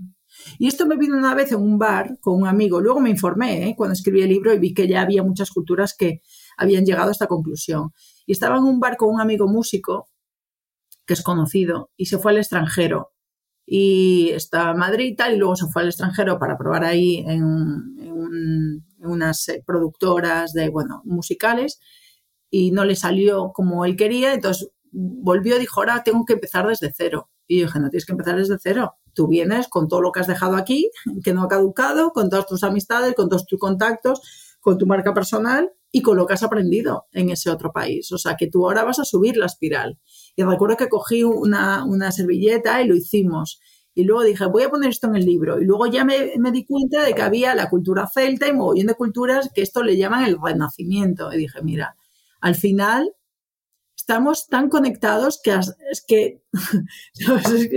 [0.59, 3.69] Y esto me vino una vez en un bar con un amigo, luego me informé
[3.69, 3.75] ¿eh?
[3.75, 6.21] cuando escribí el libro y vi que ya había muchas culturas que
[6.57, 7.91] habían llegado a esta conclusión.
[8.25, 10.09] Y estaba en un bar con un amigo músico
[11.05, 13.11] que es conocido y se fue al extranjero.
[13.65, 17.23] Y está en Madrid y tal, y luego se fue al extranjero para probar ahí
[17.27, 21.79] en, en unas eh, productoras de, bueno, musicales
[22.49, 26.67] y no le salió como él quería, entonces volvió y dijo, ahora tengo que empezar
[26.67, 27.29] desde cero.
[27.47, 28.95] Y yo dije, no tienes que empezar desde cero.
[29.13, 30.89] Tú vienes con todo lo que has dejado aquí,
[31.23, 34.21] que no ha caducado, con todas tus amistades, con todos tus contactos,
[34.59, 38.11] con tu marca personal y con lo que has aprendido en ese otro país.
[38.11, 39.99] O sea, que tú ahora vas a subir la espiral.
[40.35, 43.59] Y recuerdo que cogí una, una servilleta y lo hicimos.
[43.93, 45.59] Y luego dije, voy a poner esto en el libro.
[45.59, 48.87] Y luego ya me, me, di cuenta de que había la cultura celta y mogollón
[48.87, 51.33] de culturas que esto le llaman el renacimiento.
[51.33, 51.95] Y dije, mira,
[52.39, 53.13] al final
[54.01, 55.51] estamos tan conectados que
[55.91, 56.41] es que,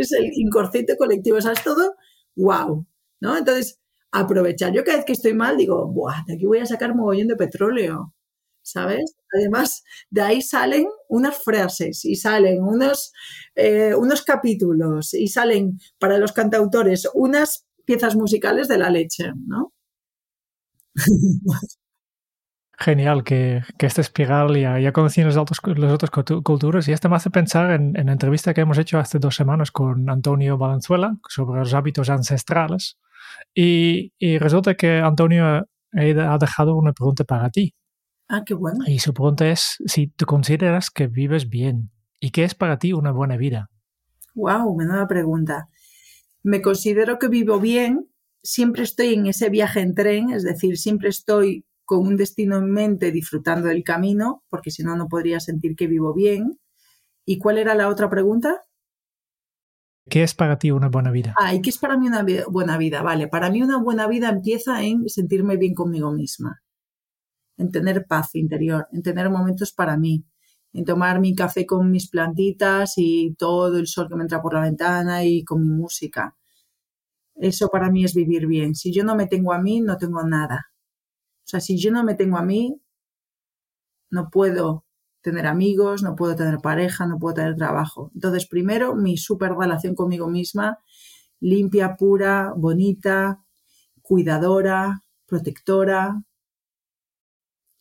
[0.01, 1.97] es, el inconsciente colectivo, es todo
[2.37, 2.87] wow,
[3.20, 3.37] ¿no?
[3.37, 3.79] Entonces,
[4.11, 4.72] aprovechar.
[4.72, 7.37] Yo cada vez que estoy mal digo, Buah, de aquí voy a sacar mogollón de
[7.37, 8.14] petróleo,
[8.62, 9.16] ¿sabes?
[9.37, 13.12] Además, de ahí salen unas frases y salen unos,
[13.55, 19.72] eh, unos capítulos y salen para los cantautores unas piezas musicales de la leche, ¿no?
[22.79, 26.11] Genial que, que esta espiral ya, ya conocí en las, otras, las otras
[26.43, 29.37] culturas y esto me hace pensar en, en, la entrevista que hemos hecho hace dos
[29.37, 32.99] semanas con Antonio Valenzuela sobre los hábitos ancestrales
[33.55, 37.75] y, y resulta que Antonio ha dejado una pregunta para ti.
[38.29, 38.85] Ah, qué bueno.
[38.87, 42.93] Y su pregunta es si tú consideras que vives bien y qué es para ti
[42.93, 43.70] una buena vida.
[44.35, 45.68] Wow, menuda pregunta.
[46.43, 48.09] Me considero que vivo bien,
[48.43, 52.70] siempre estoy en ese viaje en tren, es decir, siempre estoy con un destino en
[52.70, 56.59] mente disfrutando del camino, porque si no, no podría sentir que vivo bien.
[57.26, 58.62] ¿Y cuál era la otra pregunta?
[60.09, 61.35] ¿Qué es para ti una buena vida?
[61.39, 63.03] Ah, ¿y qué es para mí una buena vida?
[63.03, 66.62] Vale, para mí una buena vida empieza en sentirme bien conmigo misma,
[67.57, 70.26] en tener paz interior, en tener momentos para mí,
[70.74, 74.55] en tomar mi café con mis plantitas y todo el sol que me entra por
[74.55, 76.37] la ventana y con mi música.
[77.37, 78.74] Eso para mí es vivir bien.
[78.74, 80.70] Si yo no me tengo a mí, no tengo nada.
[81.45, 82.80] O sea, si yo no me tengo a mí,
[84.11, 84.84] no puedo
[85.20, 88.11] tener amigos, no puedo tener pareja, no puedo tener trabajo.
[88.14, 90.78] Entonces, primero, mi super relación conmigo misma,
[91.40, 93.42] limpia, pura, bonita,
[94.03, 96.22] cuidadora, protectora,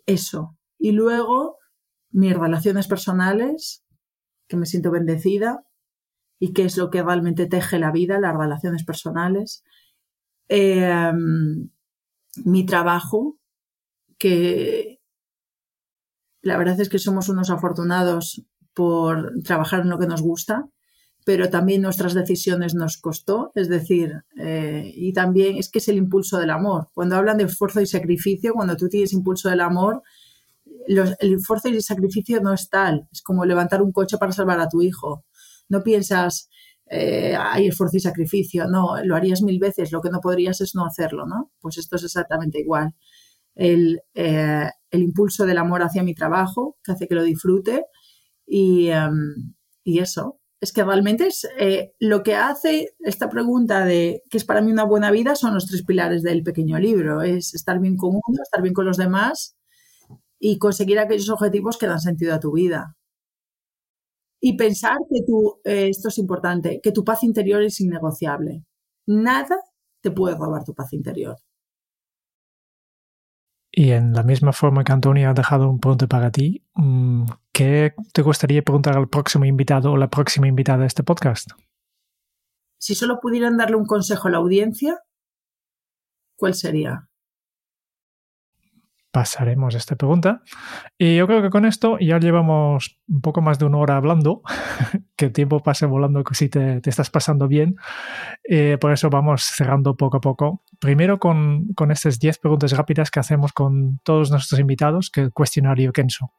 [0.06, 0.58] eso.
[0.78, 1.58] Y luego,
[2.12, 3.84] mis relaciones personales,
[4.48, 5.66] que me siento bendecida
[6.40, 9.64] y qué es lo que realmente teje la vida, las relaciones personales.
[10.50, 11.12] Eh,
[12.46, 13.38] mi trabajo,
[14.18, 15.00] que
[16.42, 18.44] la verdad es que somos unos afortunados
[18.74, 20.68] por trabajar en lo que nos gusta,
[21.26, 25.98] pero también nuestras decisiones nos costó, es decir, eh, y también es que es el
[25.98, 26.90] impulso del amor.
[26.94, 30.04] Cuando hablan de esfuerzo y sacrificio, cuando tú tienes impulso del amor,
[30.86, 34.60] el esfuerzo y el sacrificio no es tal, es como levantar un coche para salvar
[34.60, 35.24] a tu hijo.
[35.70, 36.50] No piensas,
[36.90, 40.76] eh, hay esfuerzo y sacrificio, no, lo harías mil veces, lo que no podrías es
[40.76, 41.52] no hacerlo, ¿no?
[41.62, 42.96] Pues esto es exactamente igual
[43.56, 47.86] el, eh, el, impulso del amor hacia mi trabajo, que hace que lo disfrute.
[48.46, 54.24] Y, um, y eso, es que realmente es eh, lo que hace esta pregunta de
[54.30, 57.22] qué es para mí una buena vida son los tres pilares del pequeño libro.
[57.22, 59.58] Es estar bien con uno, estar bien con los demás
[60.40, 62.96] y conseguir aquellos objetivos que dan sentido a tu vida.
[64.40, 68.64] Y pensar que tú, eh, esto es importante, que tu paz interior es innegociable.
[69.06, 69.58] Nada
[70.02, 71.38] te puede robar tu paz interior.
[73.76, 77.96] Y en la misma forma que Antonio ha dejado un punto para ti, mm, ¿qué
[78.14, 81.50] te gustaría preguntar al próximo invitado o la próxima invitada de este podcast?
[82.78, 85.02] Si solo pudieran darle un consejo a la audiencia,
[86.38, 87.10] ¿cuál sería?
[89.14, 90.42] Pasaremos esta pregunta.
[90.98, 94.42] Y yo creo que con esto ya llevamos un poco más de una hora hablando,
[95.16, 97.76] que el tiempo pase volando si te, te estás pasando bien.
[98.44, 100.64] Eh, por eso vamos cerrando poco a poco.
[100.80, 105.32] Primero con, con estas 10 preguntas rápidas que hacemos con todos nuestros invitados, que el
[105.32, 106.34] cuestionario Kenso.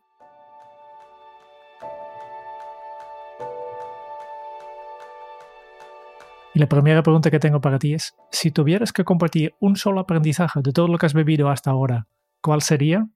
[6.55, 10.01] Y la primera pregunta que tengo para ti es, si tuvieras que compartir un solo
[10.01, 12.09] aprendizaje de todo lo que has bebido hasta ahora
[12.45, 13.09] ¿Cuál sería?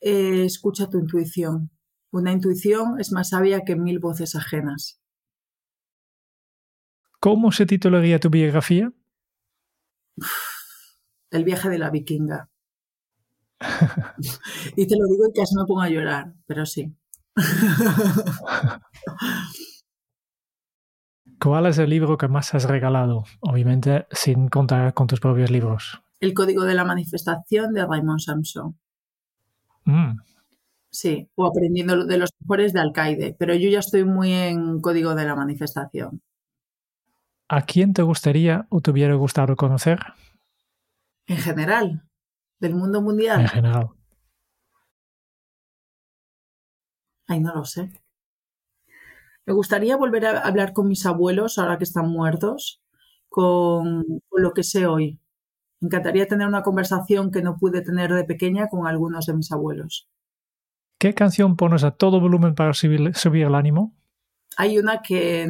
[0.00, 1.70] Eh, escucha tu intuición.
[2.10, 5.00] Una intuición es más sabia que mil voces ajenas.
[7.20, 8.92] ¿Cómo se titularía tu biografía?
[11.30, 12.50] El viaje de la vikinga.
[14.76, 16.92] y te lo digo y casi me pongo a llorar, pero sí.
[21.40, 23.22] ¿Cuál es el libro que más has regalado?
[23.38, 26.01] Obviamente sin contar con tus propios libros.
[26.22, 28.78] El código de la manifestación de Raymond Samson.
[29.84, 30.20] Mm.
[30.88, 35.16] Sí, o aprendiendo de los mejores de Alcaide, pero yo ya estoy muy en código
[35.16, 36.22] de la manifestación.
[37.48, 39.98] ¿A quién te gustaría o te hubiera gustado conocer?
[41.26, 42.08] En general,
[42.60, 43.40] del mundo mundial.
[43.40, 43.88] En general.
[47.26, 47.90] Ay, no lo sé.
[49.44, 52.80] Me gustaría volver a hablar con mis abuelos ahora que están muertos,
[53.28, 55.18] con, con lo que sé hoy.
[55.82, 59.50] Me encantaría tener una conversación que no pude tener de pequeña con algunos de mis
[59.50, 60.08] abuelos.
[60.96, 63.92] ¿Qué canción pones a todo volumen para subir, el ánimo?
[64.56, 65.48] Hay una que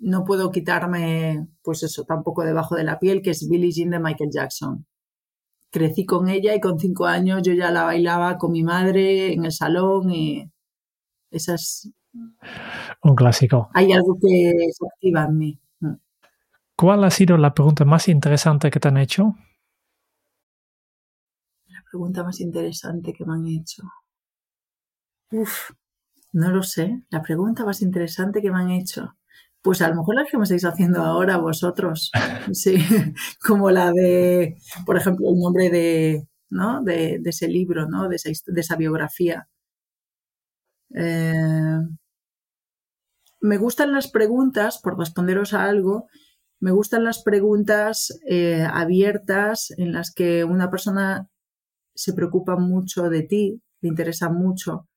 [0.00, 3.98] no puedo quitarme, pues eso, tampoco debajo de la piel, que es Billie Jean de
[3.98, 4.86] Michael Jackson.
[5.70, 9.44] Crecí con ella y con cinco años yo ya la bailaba con mi madre en
[9.44, 10.50] el salón y
[11.30, 11.92] esa es...
[13.02, 13.68] Un clásico.
[13.74, 15.60] Hay algo que se activa en mí.
[15.80, 15.94] Mm.
[16.74, 19.34] ¿Cuál ha sido la pregunta más interesante que te han hecho?
[21.94, 23.84] Pregunta más interesante que me han hecho.
[25.30, 25.70] Uf,
[26.32, 27.02] no lo sé.
[27.08, 29.16] La pregunta más interesante que me han hecho.
[29.62, 32.10] Pues a lo mejor la que me estáis haciendo ahora vosotros.
[32.52, 32.74] Sí,
[33.46, 36.82] como la de, por ejemplo, el nombre de, ¿no?
[36.82, 38.08] de, ese libro, ¿no?
[38.08, 39.48] de, esa, biografía.
[40.96, 41.78] Eh,
[43.40, 46.08] me gustan las preguntas, por responderos a algo,
[46.58, 51.28] me gustan las preguntas eh, abiertas en las que una persona
[51.94, 54.88] se preocupa mucho de ti, le interesa mucho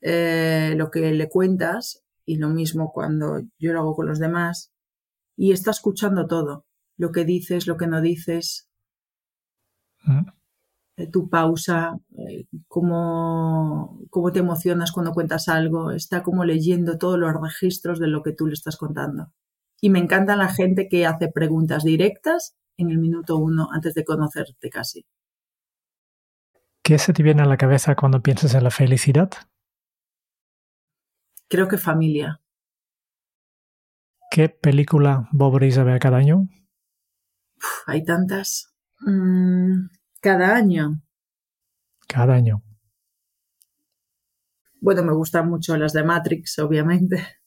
[0.00, 4.72] eh, lo que le cuentas y lo mismo cuando yo lo hago con los demás
[5.36, 6.64] y está escuchando todo,
[6.96, 8.68] lo que dices, lo que no dices,
[10.04, 10.26] mm.
[10.96, 11.98] eh, tu pausa,
[12.68, 18.22] cómo, cómo te emocionas cuando cuentas algo, está como leyendo todos los registros de lo
[18.22, 19.32] que tú le estás contando.
[19.80, 24.04] Y me encanta la gente que hace preguntas directas en el minuto uno antes de
[24.04, 25.06] conocerte casi.
[26.90, 29.30] ¿Qué se te viene a la cabeza cuando piensas en la felicidad?
[31.48, 32.40] Creo que familia.
[34.28, 36.48] ¿Qué película volveréis a ver cada año?
[37.86, 38.74] hay tantas.
[39.02, 39.86] Mm,
[40.20, 41.00] cada año.
[42.08, 42.64] Cada año.
[44.80, 47.39] Bueno, me gustan mucho las de Matrix, obviamente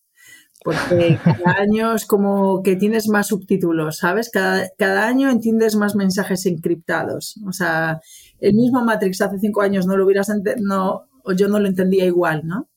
[0.63, 4.29] porque cada año es como que tienes más subtítulos, ¿sabes?
[4.31, 7.39] Cada, cada, año entiendes más mensajes encriptados.
[7.45, 7.99] O sea,
[8.39, 12.05] el mismo Matrix hace cinco años no lo hubieras no, o yo no lo entendía
[12.05, 12.69] igual, ¿no?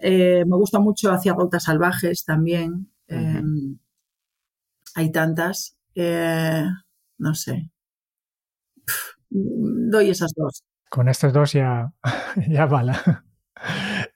[0.00, 2.90] Eh, me gusta mucho Hacia Rutas Salvajes también.
[3.08, 3.78] Em,
[4.94, 5.76] hay tantas.
[5.94, 6.64] Eh,
[7.18, 7.70] no sé.
[9.30, 10.62] doy esas dos.
[10.88, 11.92] Con estas dos ya,
[12.48, 12.92] ya vale.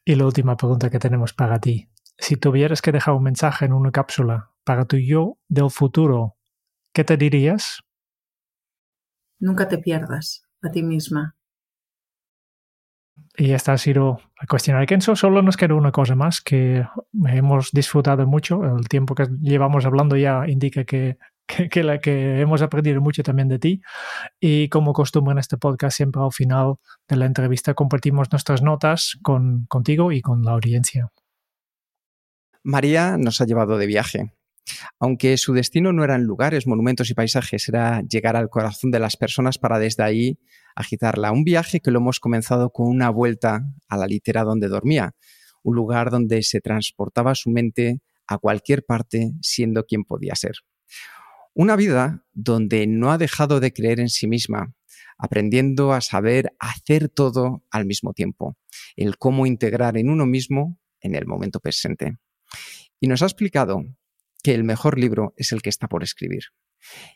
[0.04, 1.88] Y la última pregunta que tenemos para ti
[2.18, 6.36] si tuvieras que dejar un mensaje en una cápsula para tu yo del futuro,
[6.92, 7.80] ¿qué te dirías?
[9.40, 11.36] Nunca te pierdas a ti misma.
[13.36, 15.16] Y esta ha sido la cuestión de Kenzo.
[15.16, 16.86] Solo nos queda una cosa más que
[17.26, 18.62] hemos disfrutado mucho.
[18.76, 21.18] El tiempo que llevamos hablando ya indica que,
[21.70, 23.80] que, la, que hemos aprendido mucho también de ti.
[24.38, 26.74] Y como costumbre en este podcast, siempre al final
[27.08, 31.10] de la entrevista compartimos nuestras notas con, contigo y con la audiencia.
[32.64, 34.32] María nos ha llevado de viaje.
[35.00, 39.16] Aunque su destino no eran lugares, monumentos y paisajes, era llegar al corazón de las
[39.16, 40.38] personas para desde ahí
[40.76, 41.32] agitarla.
[41.32, 45.16] Un viaje que lo hemos comenzado con una vuelta a la litera donde dormía,
[45.64, 50.54] un lugar donde se transportaba su mente a cualquier parte siendo quien podía ser.
[51.54, 54.72] Una vida donde no ha dejado de creer en sí misma,
[55.18, 58.56] aprendiendo a saber hacer todo al mismo tiempo,
[58.94, 62.18] el cómo integrar en uno mismo en el momento presente
[63.00, 63.84] y nos ha explicado
[64.42, 66.44] que el mejor libro es el que está por escribir.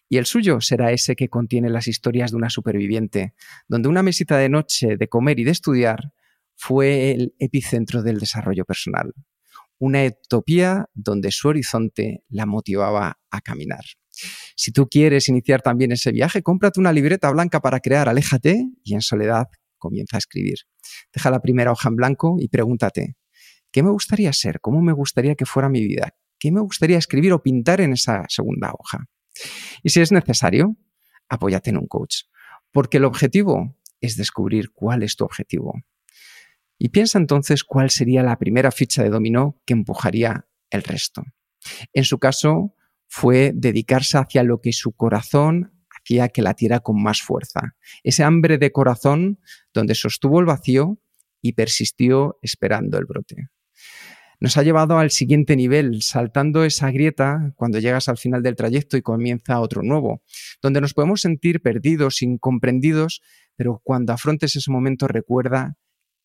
[0.08, 3.34] Y el suyo será ese que contiene las historias de una superviviente,
[3.68, 6.12] donde una mesita de noche de comer y de estudiar
[6.54, 9.12] fue el epicentro del desarrollo personal.
[9.78, 13.84] Una utopía donde su horizonte la motivaba a caminar.
[14.56, 18.94] Si tú quieres iniciar también ese viaje, cómprate una libreta blanca para crear, aléjate y
[18.94, 20.60] en soledad comienza a escribir.
[21.12, 23.16] Deja la primera hoja en blanco y pregúntate,
[23.76, 24.62] ¿Qué me gustaría ser?
[24.62, 26.14] ¿Cómo me gustaría que fuera mi vida?
[26.38, 29.04] ¿Qué me gustaría escribir o pintar en esa segunda hoja?
[29.82, 30.78] Y si es necesario,
[31.28, 32.22] apóyate en un coach,
[32.72, 35.74] porque el objetivo es descubrir cuál es tu objetivo.
[36.78, 41.24] Y piensa entonces cuál sería la primera ficha de dominó que empujaría el resto.
[41.92, 42.74] En su caso,
[43.08, 47.74] fue dedicarse hacia lo que su corazón hacía que latiera con más fuerza.
[48.02, 49.38] Ese hambre de corazón
[49.74, 50.98] donde sostuvo el vacío
[51.42, 53.50] y persistió esperando el brote
[54.40, 58.96] nos ha llevado al siguiente nivel, saltando esa grieta cuando llegas al final del trayecto
[58.96, 60.22] y comienza otro nuevo,
[60.62, 63.22] donde nos podemos sentir perdidos, incomprendidos,
[63.56, 65.76] pero cuando afrontes ese momento recuerda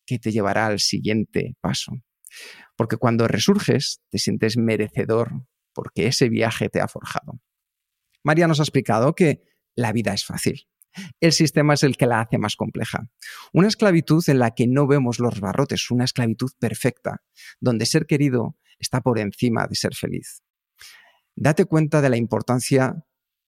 [0.06, 1.92] que te llevará al siguiente paso.
[2.76, 7.40] Porque cuando resurges te sientes merecedor porque ese viaje te ha forjado.
[8.22, 9.42] María nos ha explicado que
[9.74, 10.66] la vida es fácil,
[11.20, 13.08] el sistema es el que la hace más compleja.
[13.52, 17.22] Una esclavitud en la que no vemos los barrotes, una esclavitud perfecta,
[17.60, 20.42] donde ser querido está por encima de ser feliz.
[21.34, 23.04] Date cuenta de la importancia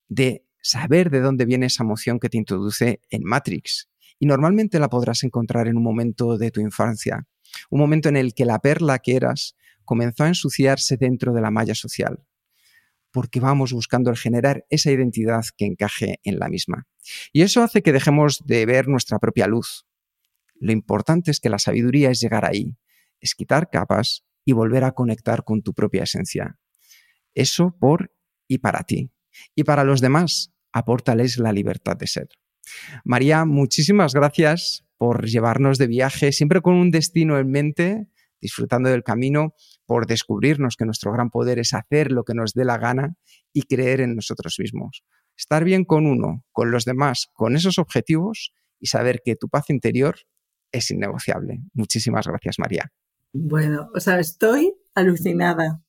[0.09, 3.91] de saber de dónde viene esa emoción que te introduce en Matrix.
[4.19, 7.27] Y normalmente la podrás encontrar en un momento de tu infancia,
[7.69, 11.51] un momento en el que la perla que eras comenzó a ensuciarse dentro de la
[11.51, 12.25] malla social
[13.15, 16.89] porque vamos buscando el generar esa identidad que encaje en la misma.
[17.33, 19.87] Y eso hace que dejemos de ver nuestra propia luz.
[20.57, 22.77] Lo importante es que la sabiduría es llegar ahí,
[23.21, 26.59] es quitar capas y volver a conectar con tu propia esencia.
[27.35, 28.13] Eso por
[28.49, 29.13] y para ti.
[29.55, 32.29] Y para los demás, apórtales la libertad de ser.
[33.05, 38.09] María, muchísimas gracias por llevarnos de viaje, siempre con un destino en mente,
[38.45, 39.55] disfrutando del camino,
[39.87, 43.17] por descubrirnos que nuestro gran poder es hacer lo que nos dé la gana
[43.55, 45.03] y creer en nosotros mismos.
[45.37, 49.69] estar bien con uno, con los demás, con esos objetivos y saber que tu paz
[49.69, 50.15] interior
[50.71, 51.59] es innegociable.
[51.73, 52.93] Muchísimas gracias, María.
[53.33, 55.83] Bueno, o sea, estoy alucinada.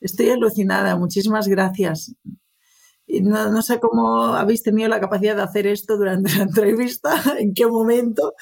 [0.00, 0.96] Estoy alucinada.
[0.96, 2.14] Muchísimas gracias.
[3.06, 7.52] No, no, sé cómo habéis tenido la capacidad de hacer esto durante la entrevista, en
[7.52, 8.32] qué momento.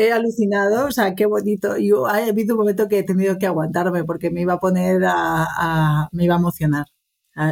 [0.00, 1.76] He alucinado, o sea, qué bonito.
[1.76, 5.02] Yo ha habido un momento que he tenido que aguantarme porque me iba a poner
[5.04, 6.86] a, me iba a emocionar.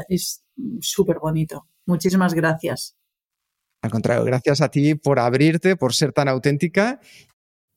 [0.09, 0.43] Es
[0.81, 1.67] súper bonito.
[1.85, 2.97] Muchísimas gracias.
[3.83, 7.01] Al contrario, gracias a ti por abrirte, por ser tan auténtica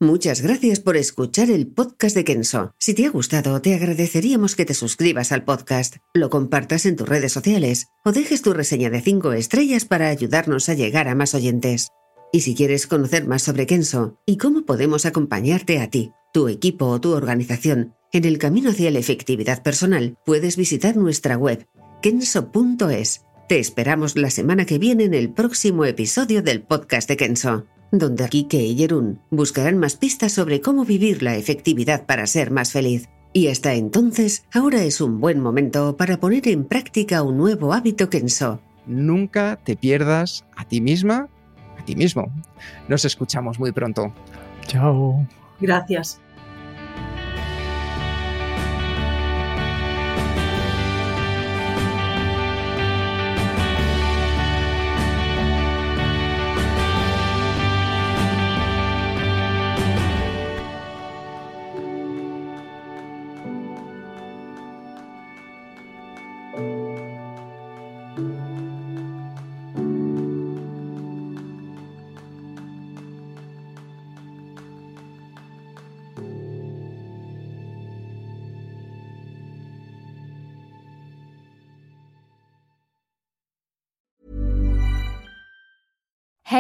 [0.02, 2.74] Muchas gracias por escuchar el podcast de Kenso.
[2.80, 7.08] Si te ha gustado, te agradeceríamos que te suscribas al podcast, lo compartas en tus
[7.08, 11.36] redes sociales o dejes tu reseña de 5 estrellas para ayudarnos a llegar a más
[11.36, 11.90] oyentes.
[12.32, 16.86] Y si quieres conocer más sobre Kenso y cómo podemos acompañarte a ti, tu equipo
[16.86, 21.68] o tu organización en el camino hacia la efectividad personal, puedes visitar nuestra web
[22.02, 23.22] kenso.es.
[23.48, 28.28] Te esperamos la semana que viene en el próximo episodio del podcast de Kenso donde
[28.28, 33.10] Kike y Jerún buscarán más pistas sobre cómo vivir la efectividad para ser más feliz.
[33.34, 38.10] Y hasta entonces, ahora es un buen momento para poner en práctica un nuevo hábito
[38.10, 38.62] Kenso.
[38.88, 41.30] Nunca te pierdas a ti misma,
[41.92, 42.32] ti mismo.
[42.88, 44.14] Nos escuchamos muy pronto.
[44.68, 45.28] Chao.
[45.60, 46.22] Gracias.